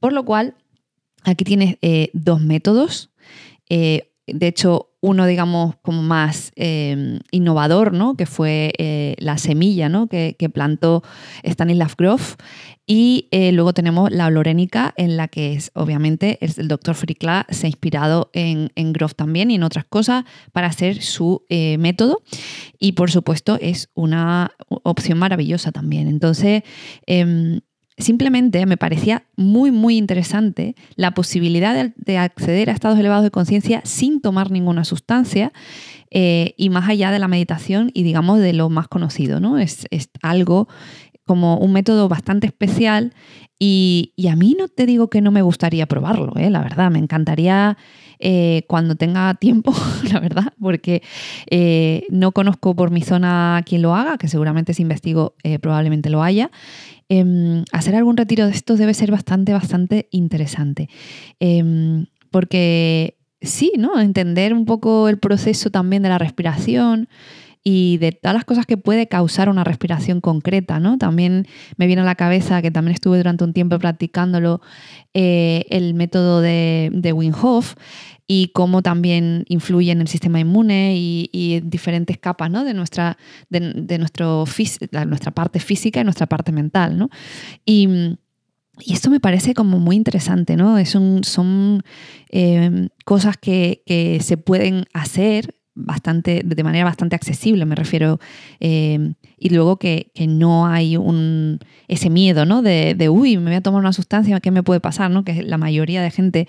Por 0.00 0.12
lo 0.12 0.24
cual, 0.24 0.54
aquí 1.24 1.44
tienes 1.44 1.76
dos 2.12 2.40
métodos. 2.40 3.10
de 3.68 4.46
hecho, 4.46 4.87
uno, 5.00 5.26
digamos, 5.26 5.76
como 5.82 6.02
más 6.02 6.50
em, 6.56 7.20
innovador, 7.30 7.92
¿no? 7.92 8.16
que 8.16 8.26
fue 8.26 8.72
eh, 8.78 9.14
la 9.18 9.38
semilla 9.38 9.88
¿no? 9.88 10.08
que, 10.08 10.34
plantó 10.52 11.02
Stanislav 11.44 11.94
Grof. 11.96 12.36
Y 12.90 13.28
eh, 13.32 13.52
luego 13.52 13.74
tenemos 13.74 14.10
la 14.10 14.26
olorénica, 14.26 14.94
en 14.96 15.18
la 15.18 15.28
que 15.28 15.52
es, 15.52 15.70
obviamente, 15.74 16.38
el, 16.40 16.68
doctor 16.68 16.94
Fricla 16.94 17.46
se 17.50 17.66
ha 17.66 17.68
inspirado 17.68 18.30
en, 18.32 18.72
en, 18.76 18.94
Grof 18.94 19.14
también 19.14 19.50
y 19.50 19.56
en 19.56 19.62
otras 19.62 19.84
cosas 19.84 20.24
para 20.52 20.68
hacer 20.68 21.02
su 21.02 21.44
eh, 21.50 21.76
método. 21.76 22.22
Y 22.78 22.92
por 22.92 23.10
supuesto, 23.10 23.58
es 23.60 23.90
una 23.92 24.52
opción 24.68 25.18
maravillosa 25.18 25.70
también. 25.70 26.08
Entonces, 26.08 26.62
em, 27.06 27.60
simplemente 27.98 28.64
me 28.66 28.76
parecía 28.76 29.24
muy, 29.36 29.70
muy 29.70 29.96
interesante 29.96 30.74
la 30.94 31.12
posibilidad 31.12 31.92
de, 31.94 32.18
acceder 32.18 32.70
a 32.70 32.72
estados 32.72 32.98
elevados 32.98 33.24
de 33.24 33.30
conciencia 33.30 33.82
sin 33.84 34.20
tomar 34.20 34.50
ninguna 34.50 34.84
sustancia 34.84 35.52
eh, 36.10 36.54
y 36.56 36.70
más 36.70 36.88
allá 36.88 37.10
de 37.10 37.18
la 37.18 37.28
meditación 37.28 37.90
y 37.92 38.04
digamos 38.04 38.38
de 38.38 38.52
lo 38.52 38.70
más 38.70 38.88
conocido, 38.88 39.40
¿no? 39.40 39.58
Es, 39.58 39.86
algo 40.22 40.68
como 41.24 41.58
un 41.58 41.74
método 41.74 42.08
bastante 42.08 42.46
especial 42.46 43.12
y, 43.58 44.14
a 44.30 44.36
mí 44.36 44.56
no 44.58 44.68
te 44.68 44.86
digo 44.86 45.10
que 45.10 45.20
no 45.20 45.30
me 45.30 45.42
gustaría 45.42 45.86
probarlo, 45.86 46.32
¿eh? 46.36 46.48
la 46.48 46.62
verdad, 46.62 46.90
me 46.90 46.98
encantaría 46.98 47.76
eh, 48.18 48.62
cuando 48.66 48.94
tenga 48.94 49.34
tiempo, 49.34 49.74
la 50.12 50.20
verdad, 50.20 50.54
porque 50.58 51.02
no 52.08 52.32
conozco 52.32 52.74
por 52.74 52.90
mi 52.90 53.02
zona 53.02 53.62
quien 53.66 53.82
lo 53.82 53.94
haga, 53.94 54.16
que 54.16 54.28
seguramente 54.28 54.72
si 54.72 54.82
investigo 54.82 55.34
probablemente 55.60 56.08
lo 56.08 56.22
haya. 56.22 56.50
Em, 57.08 57.64
hacer 57.72 57.94
algún 57.94 58.16
retiro 58.16 58.46
de 58.46 58.52
estos 58.52 58.78
debe 58.78 58.92
ser 58.92 59.10
bastante, 59.10 59.52
bastante 59.52 60.08
interesante. 60.10 60.88
Em, 61.40 62.06
porque 62.30 63.16
sí, 63.40 63.72
¿no? 63.78 63.98
Entender 64.00 64.52
un 64.52 64.66
poco 64.66 65.08
el 65.08 65.18
proceso 65.18 65.70
también 65.70 66.02
de 66.02 66.10
la 66.10 66.18
respiración 66.18 67.08
y 67.64 67.98
de 67.98 68.12
todas 68.12 68.34
las 68.34 68.44
cosas 68.44 68.66
que 68.66 68.76
puede 68.76 69.08
causar 69.08 69.48
una 69.48 69.64
respiración 69.64 70.20
concreta, 70.20 70.80
¿no? 70.80 70.98
También 70.98 71.46
me 71.76 71.86
viene 71.86 72.02
a 72.02 72.04
la 72.04 72.14
cabeza 72.14 72.62
que 72.62 72.70
también 72.70 72.94
estuve 72.94 73.18
durante 73.18 73.44
un 73.44 73.52
tiempo 73.52 73.78
practicándolo 73.78 74.60
eh, 75.14 75.66
el 75.70 75.94
método 75.94 76.40
de, 76.40 76.90
de 76.92 77.12
Wim 77.12 77.32
y 78.30 78.48
cómo 78.48 78.82
también 78.82 79.44
influye 79.48 79.90
en 79.90 80.02
el 80.02 80.06
sistema 80.06 80.38
inmune 80.38 80.94
y, 80.96 81.54
en 81.54 81.70
diferentes 81.70 82.18
capas 82.18 82.50
¿no? 82.50 82.62
de, 82.62 82.74
nuestra, 82.74 83.16
de, 83.48 83.98
nuestro, 83.98 84.44
nuestra 85.06 85.32
parte 85.32 85.58
física 85.60 86.00
y 86.00 86.04
nuestra 86.04 86.26
parte 86.26 86.52
mental. 86.52 86.98
¿no? 86.98 87.08
Y, 87.64 87.88
esto 88.86 89.10
me 89.10 89.18
parece 89.18 89.54
como 89.54 89.80
muy 89.80 89.96
interesante, 89.96 90.54
¿no? 90.56 90.76
Son 90.84 91.82
eh, 92.30 92.88
cosas 93.04 93.36
que, 93.36 93.82
que, 93.84 94.20
se 94.20 94.36
pueden 94.36 94.84
hacer 94.92 95.56
bastante, 95.74 96.42
de 96.44 96.62
manera 96.62 96.84
bastante 96.84 97.16
accesible, 97.16 97.64
me 97.64 97.74
refiero. 97.74 98.20
Eh, 98.60 99.14
y 99.38 99.50
luego 99.50 99.78
que, 99.78 100.10
no 100.28 100.66
hay 100.66 100.96
un, 100.96 101.60
ese 101.86 102.10
miedo, 102.10 102.44
¿no? 102.44 102.62
De, 102.62 103.08
uy, 103.10 103.36
me 103.38 103.46
voy 103.46 103.54
a 103.54 103.60
tomar 103.60 103.80
una 103.80 103.92
sustancia, 103.92 104.40
¿qué 104.40 104.50
me 104.50 104.62
puede 104.62 104.80
pasar? 104.80 105.10
¿no? 105.10 105.24
Que 105.24 105.42
la 105.42 105.58
mayoría 105.58 106.02
de 106.02 106.10
gente 106.10 106.48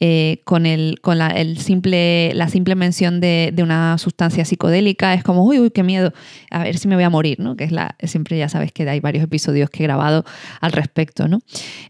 eh, 0.00 0.40
con, 0.44 0.66
el, 0.66 1.00
con 1.00 1.18
la, 1.18 1.28
el 1.28 1.58
simple, 1.58 2.32
la 2.34 2.48
simple 2.48 2.74
mención 2.74 3.20
de, 3.20 3.54
una 3.60 3.98
sustancia 3.98 4.44
psicodélica 4.44 5.12
es 5.12 5.22
como, 5.22 5.44
uy, 5.44 5.60
uy, 5.60 5.70
qué 5.70 5.82
miedo, 5.82 6.12
a 6.50 6.64
ver 6.64 6.78
si 6.78 6.88
me 6.88 6.94
voy 6.94 7.04
a 7.04 7.10
morir, 7.10 7.38
¿no? 7.40 7.56
Que 7.56 7.64
es 7.64 7.72
la, 7.72 7.96
siempre 8.04 8.38
ya 8.38 8.48
sabes 8.48 8.72
que 8.72 8.88
hay 8.88 9.00
varios 9.00 9.24
episodios 9.24 9.68
que 9.68 9.82
he 9.82 9.86
grabado 9.86 10.24
al 10.60 10.72
respecto, 10.72 11.28
¿no? 11.28 11.40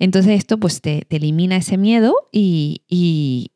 Entonces 0.01 0.33
esto 0.33 0.59
pues 0.59 0.81
te, 0.81 1.07
elimina 1.11 1.57
ese 1.57 1.77
miedo 1.77 2.15
y 2.33 2.83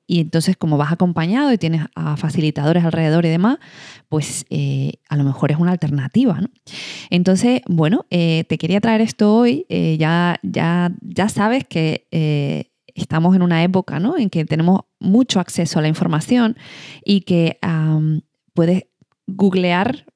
entonces, 0.07 0.57
como 0.57 0.77
vas 0.77 0.93
acompañado 0.93 1.53
y 1.53 1.59
tienes 1.59 1.83
a 1.95 2.17
facilitadores 2.17 2.85
alrededor 2.85 3.25
y 3.25 3.31
demás, 3.31 3.59
pues 4.09 4.45
eh, 4.51 4.95
a 5.09 5.17
lo 5.17 5.25
mejor 5.25 5.51
es 5.51 5.59
una 5.59 5.73
alternativa. 5.73 6.41
¿no? 6.41 6.49
Entonces, 7.11 7.63
bueno, 7.67 8.07
eh, 8.11 8.45
te 8.49 8.59
quería 8.59 8.81
traer 8.81 9.01
esto 9.01 9.35
hoy. 9.35 9.65
Eh, 9.69 9.97
ya, 9.99 10.39
ya, 10.43 10.93
ya 11.01 11.29
sabes 11.29 11.65
que 11.65 12.07
estamos 12.95 13.35
en 13.35 13.43
una 13.43 13.65
época 13.65 13.99
¿no? 13.99 14.17
en 14.17 14.31
que 14.31 14.45
tenemos 14.45 14.83
mucho 15.01 15.41
acceso 15.41 15.79
a 15.79 15.83
la 15.83 15.89
información 15.89 16.57
y 17.05 17.23
que 17.23 17.59
puedes 18.53 18.85
googlear 19.27 20.07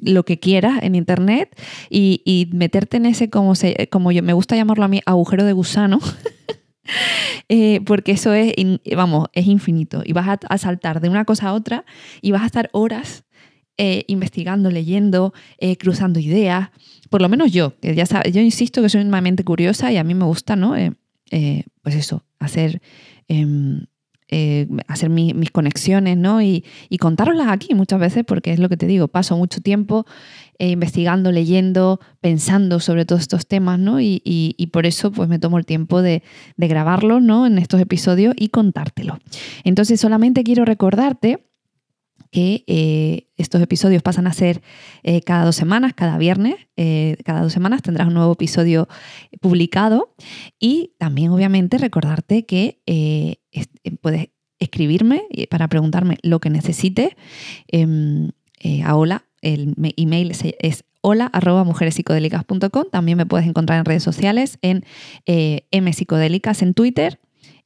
lo 0.00 0.24
que 0.24 0.38
quieras 0.38 0.80
en 0.82 0.94
internet 0.94 1.58
y, 1.90 2.50
meterte 2.52 2.98
en 2.98 3.06
ese, 3.06 3.30
como, 3.30 3.54
se, 3.54 3.88
como 3.90 4.12
yo 4.12 4.22
me 4.22 4.32
gusta 4.32 4.54
llamarlo 4.54 4.84
a 4.84 4.88
mí, 4.88 5.00
agujero 5.06 5.44
de 5.44 5.52
gusano, 5.52 5.98
Eh, 7.48 7.80
porque 7.86 8.12
eso 8.12 8.32
es, 8.32 8.54
vamos, 8.96 9.28
es 9.32 9.46
infinito. 9.46 10.02
Y 10.04 10.12
vas 10.12 10.38
a, 10.48 10.58
saltar 10.58 11.00
de 11.00 11.08
una 11.08 11.24
cosa 11.24 11.48
a 11.48 11.54
otra 11.54 11.84
y 12.20 12.32
vas 12.32 12.42
a 12.42 12.46
estar 12.46 12.70
horas 12.72 13.24
eh, 13.78 14.04
investigando, 14.08 14.70
leyendo, 14.70 15.32
eh, 15.58 15.76
cruzando 15.76 16.18
ideas. 16.18 16.70
Por 17.08 17.22
lo 17.22 17.28
menos 17.28 17.52
yo, 17.52 17.78
que 17.78 17.94
ya 17.94 18.04
sabes, 18.04 18.32
yo 18.32 18.40
insisto 18.40 18.82
que 18.82 18.88
soy 18.88 19.02
una 19.02 19.20
mente 19.20 19.44
curiosa 19.44 19.92
y 19.92 19.96
a 19.96 20.04
mí 20.04 20.14
me 20.14 20.24
gusta, 20.24 20.56
¿no? 20.56 20.74
pues 21.82 21.94
eso, 21.94 22.24
hacer 22.38 22.80
em, 23.26 23.86
hacer 24.88 25.08
mis 25.08 25.50
conexiones 25.50 26.16
¿no? 26.16 26.42
y, 26.42 26.64
y 26.88 26.98
contároslas 26.98 27.48
aquí 27.48 27.74
muchas 27.74 28.00
veces 28.00 28.24
porque 28.24 28.52
es 28.52 28.58
lo 28.58 28.68
que 28.68 28.76
te 28.76 28.86
digo, 28.86 29.08
paso 29.08 29.36
mucho 29.36 29.60
tiempo 29.60 30.04
eh, 30.58 30.70
investigando, 30.70 31.32
leyendo, 31.32 32.00
pensando 32.22 32.80
sobre 32.80 33.04
todos 33.04 33.20
estos 33.20 33.46
temas 33.46 33.78
¿no? 33.78 34.00
y, 34.00 34.22
y, 34.24 34.66
por 34.68 34.86
eso 34.86 35.12
pues 35.12 35.28
me 35.28 35.38
tomo 35.38 35.58
el 35.58 35.66
tiempo 35.66 36.00
de, 36.00 36.22
de 36.56 36.68
grabarlos 36.68 37.22
¿no? 37.22 37.46
en 37.46 37.58
estos 37.58 37.78
episodios 37.78 38.34
y 38.38 38.48
contártelo. 38.48 39.18
Entonces 39.64 40.00
solamente 40.00 40.44
quiero 40.44 40.64
recordarte 40.64 41.44
que 42.30 42.64
eh, 42.66 43.28
estos 43.36 43.60
episodios 43.60 44.02
pasan 44.02 44.26
a 44.26 44.32
ser 44.32 44.62
eh, 45.02 45.20
cada 45.20 45.44
dos 45.44 45.56
semanas, 45.56 45.92
cada 45.94 46.16
viernes, 46.16 46.56
cada 47.22 47.42
dos 47.42 47.52
semanas 47.52 47.82
tendrás 47.82 48.08
un 48.08 48.14
nuevo 48.14 48.32
episodio 48.32 48.88
publicado 49.42 50.14
y 50.58 50.94
también 50.98 51.32
obviamente 51.32 51.76
recordarte 51.76 52.46
que 52.46 52.80
puedes 54.00 54.30
escribirme 54.58 55.24
para 55.50 55.68
preguntarme 55.68 56.16
lo 56.22 56.40
que 56.40 56.48
necesites 56.48 57.10
em, 57.68 58.30
a 58.84 58.96
el 59.42 59.74
email 59.96 60.32
es 60.58 60.84
hola 61.00 61.26
arroba 61.26 61.64
mujerespsicodélicas.com. 61.64 62.84
También 62.90 63.16
me 63.16 63.26
puedes 63.26 63.46
encontrar 63.46 63.78
en 63.78 63.84
redes 63.84 64.02
sociales, 64.02 64.58
en 64.62 64.84
mpsicodélicas 65.72 66.62
en 66.62 66.74
Twitter 66.74 67.20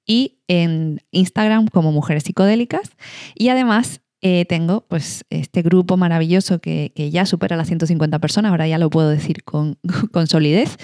y 0.07 0.39
en 0.49 1.01
Instagram 1.11 1.69
como 1.69 1.93
Mujeres 1.93 2.25
Psicodélicas. 2.25 2.91
Y 3.35 3.49
además 3.49 4.01
eh, 4.23 4.45
tengo 4.45 4.83
pues 4.87 5.25
este 5.31 5.63
grupo 5.63 5.97
maravilloso 5.97 6.61
que, 6.61 6.93
ya 7.11 7.25
supera 7.25 7.57
las 7.57 7.69
150 7.69 8.19
personas, 8.19 8.51
ahora 8.51 8.69
ya 8.69 8.77
lo 8.77 8.91
puedo 8.91 9.09
decir 9.09 9.45
con, 9.45 9.79
con 10.13 10.27
solidez, 10.27 10.77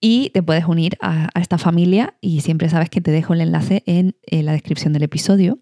y 0.00 0.30
te 0.30 0.42
puedes 0.42 0.64
unir 0.64 0.96
a, 1.00 1.28
esta 1.40 1.58
familia 1.58 2.14
y 2.20 2.40
siempre 2.40 2.68
sabes 2.68 2.90
que 2.90 3.00
te 3.00 3.10
dejo 3.10 3.34
el 3.34 3.40
enlace 3.40 3.82
en, 3.86 4.16
la 4.30 4.52
descripción 4.52 4.92
del 4.92 5.02
episodio. 5.02 5.58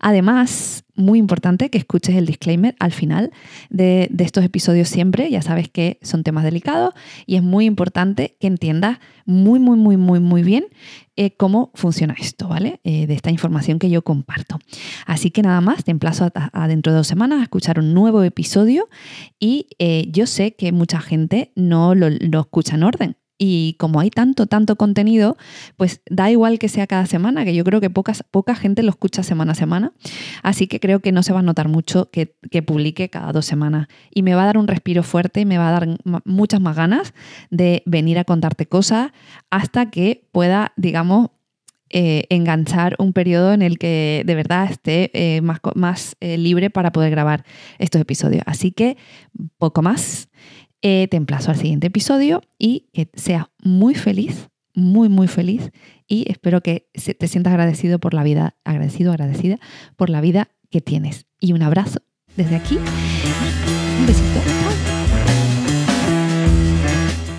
Además, 0.00 0.84
muy 0.94 1.18
importante 1.18 1.70
que 1.70 1.78
escuches 1.78 2.16
el 2.16 2.26
disclaimer 2.26 2.74
al 2.80 2.92
final 2.92 3.30
de, 3.70 4.10
estos 4.18 4.44
episodios 4.44 4.88
siempre. 4.88 5.30
Ya 5.30 5.42
sabes 5.42 5.68
que 5.68 5.98
son 6.02 6.22
temas 6.22 6.44
delicados 6.44 6.92
y 7.24 7.36
es 7.36 7.42
muy 7.42 7.64
importante 7.64 8.36
que 8.40 8.46
entiendas 8.46 8.98
muy, 9.24 9.60
muy, 9.60 9.78
muy, 9.78 9.96
muy, 9.96 10.20
muy 10.20 10.42
bien 10.42 10.66
eh, 11.16 11.34
cómo 11.36 11.70
funciona 11.74 12.14
esto, 12.18 12.48
¿vale? 12.48 12.80
Eh, 12.84 13.06
de 13.06 13.14
esta 13.14 13.30
información 13.30 13.78
que 13.78 13.90
yo 13.90 14.02
comparto. 14.02 14.58
Así 15.06 15.30
que 15.30 15.42
nada 15.42 15.60
más, 15.60 15.84
te 15.84 15.90
emplazo 15.90 16.30
a, 16.34 16.68
dentro 16.68 16.92
de 16.92 16.98
dos 16.98 17.06
semanas 17.06 17.40
a 17.40 17.42
escuchar 17.42 17.78
un 17.78 17.94
nuevo 17.94 18.22
episodio 18.22 18.88
y 19.38 19.68
eh, 19.78 20.08
yo 20.10 20.26
sé 20.26 20.54
que 20.56 20.72
mucha 20.72 21.00
gente 21.00 21.52
no 21.54 21.94
lo 21.94 22.40
escucha 22.40 22.74
en 22.74 22.82
orden. 22.82 23.16
Y 23.38 23.76
como 23.78 24.00
hay 24.00 24.10
tanto, 24.10 24.46
tanto 24.46 24.76
contenido, 24.76 25.36
pues 25.76 26.00
da 26.10 26.30
igual 26.30 26.58
que 26.58 26.68
sea 26.68 26.88
cada 26.88 27.06
semana, 27.06 27.44
que 27.44 27.54
yo 27.54 27.62
creo 27.62 27.80
que 27.80 27.88
pocas, 27.88 28.24
poca 28.28 28.56
gente 28.56 28.82
lo 28.82 28.90
escucha 28.90 29.22
semana 29.22 29.52
a 29.52 29.54
semana. 29.54 29.92
Así 30.42 30.66
que 30.66 30.80
creo 30.80 31.00
que 31.00 31.12
no 31.12 31.22
se 31.22 31.32
va 31.32 31.38
a 31.38 31.42
notar 31.42 31.68
mucho 31.68 32.10
que, 32.10 32.34
publique 32.66 33.08
cada 33.08 33.32
dos 33.32 33.46
semanas. 33.46 33.86
Y 34.12 34.22
me 34.22 34.34
va 34.34 34.42
a 34.42 34.46
dar 34.46 34.58
un 34.58 34.66
respiro 34.66 35.04
fuerte 35.04 35.40
y 35.40 35.44
me 35.44 35.58
va 35.58 35.68
a 35.68 35.72
dar 35.72 35.88
muchas 36.24 36.60
más 36.60 36.74
ganas 36.74 37.14
de 37.50 37.82
venir 37.86 38.18
a 38.18 38.24
contarte 38.24 38.66
cosas 38.66 39.12
hasta 39.50 39.90
que 39.90 40.26
pueda, 40.32 40.72
digamos, 40.76 41.30
eh, 41.90 42.26
enganchar 42.28 42.96
un 42.98 43.14
periodo 43.14 43.54
en 43.54 43.62
el 43.62 43.78
que 43.78 44.22
de 44.26 44.34
verdad 44.34 44.70
esté 44.70 45.10
eh, 45.14 45.40
más, 45.40 45.60
más 45.74 46.16
eh, 46.20 46.36
libre 46.36 46.68
para 46.68 46.92
poder 46.92 47.10
grabar 47.10 47.44
estos 47.78 48.00
episodios. 48.00 48.42
Así 48.44 48.72
que 48.72 48.98
poco 49.56 49.80
más. 49.80 50.28
Eh, 50.80 51.08
te 51.10 51.16
emplazo 51.16 51.50
al 51.50 51.56
siguiente 51.56 51.88
episodio 51.88 52.40
y 52.56 52.88
que 52.92 53.10
seas 53.14 53.46
muy 53.64 53.96
feliz, 53.96 54.48
muy, 54.74 55.08
muy 55.08 55.26
feliz 55.26 55.72
y 56.06 56.30
espero 56.30 56.60
que 56.60 56.88
te 56.92 57.26
sientas 57.26 57.52
agradecido 57.52 57.98
por 57.98 58.14
la 58.14 58.22
vida, 58.22 58.54
agradecido, 58.64 59.10
agradecida 59.10 59.58
por 59.96 60.08
la 60.08 60.20
vida 60.20 60.50
que 60.70 60.80
tienes. 60.80 61.26
Y 61.40 61.52
un 61.52 61.62
abrazo 61.62 61.98
desde 62.36 62.54
aquí. 62.54 62.76
Un 62.76 64.06
besito. 64.06 64.40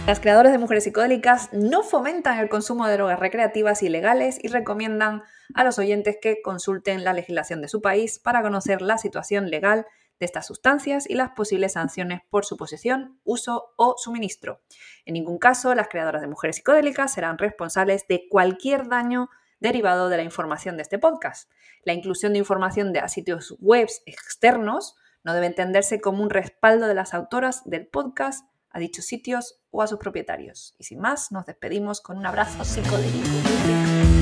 Las 0.05 0.19
creadoras 0.19 0.51
de 0.51 0.57
mujeres 0.57 0.83
psicodélicas 0.83 1.49
no 1.53 1.83
fomentan 1.83 2.39
el 2.39 2.49
consumo 2.49 2.87
de 2.87 2.93
drogas 2.93 3.19
recreativas 3.19 3.83
ilegales 3.83 4.37
y 4.41 4.49
recomiendan 4.49 5.21
a 5.53 5.63
los 5.63 5.79
oyentes 5.79 6.17
que 6.21 6.41
consulten 6.41 7.05
la 7.05 7.13
legislación 7.13 7.61
de 7.61 7.69
su 7.69 7.79
país 7.81 8.19
para 8.19 8.41
conocer 8.41 8.81
la 8.81 8.97
situación 8.97 9.49
legal 9.49 9.85
de 10.19 10.25
estas 10.25 10.47
sustancias 10.47 11.09
y 11.09 11.15
las 11.15 11.31
posibles 11.31 11.73
sanciones 11.73 12.21
por 12.29 12.45
su 12.45 12.57
posesión, 12.57 13.19
uso 13.23 13.73
o 13.77 13.95
suministro. 13.97 14.61
En 15.05 15.13
ningún 15.13 15.37
caso, 15.37 15.73
las 15.75 15.87
creadoras 15.87 16.21
de 16.21 16.27
mujeres 16.27 16.57
psicodélicas 16.57 17.13
serán 17.13 17.37
responsables 17.37 18.07
de 18.07 18.27
cualquier 18.29 18.89
daño 18.89 19.29
derivado 19.59 20.09
de 20.09 20.17
la 20.17 20.23
información 20.23 20.77
de 20.77 20.83
este 20.83 20.99
podcast. 20.99 21.49
La 21.83 21.93
inclusión 21.93 22.33
de 22.33 22.39
información 22.39 22.93
de 22.93 23.07
sitios 23.09 23.55
web 23.59 23.87
externos 24.05 24.95
no 25.23 25.33
debe 25.33 25.47
entenderse 25.47 25.99
como 25.99 26.23
un 26.23 26.29
respaldo 26.29 26.87
de 26.87 26.93
las 26.93 27.13
autoras 27.13 27.63
del 27.65 27.87
podcast 27.87 28.45
a 28.71 28.79
dichos 28.79 29.05
sitios 29.05 29.61
o 29.71 29.81
a 29.81 29.87
sus 29.87 29.99
propietarios. 29.99 30.75
Y 30.77 30.83
sin 30.83 30.99
más, 30.99 31.31
nos 31.31 31.45
despedimos 31.45 32.01
con 32.01 32.17
un 32.17 32.25
abrazo 32.25 32.63
psicodélico. 32.63 34.18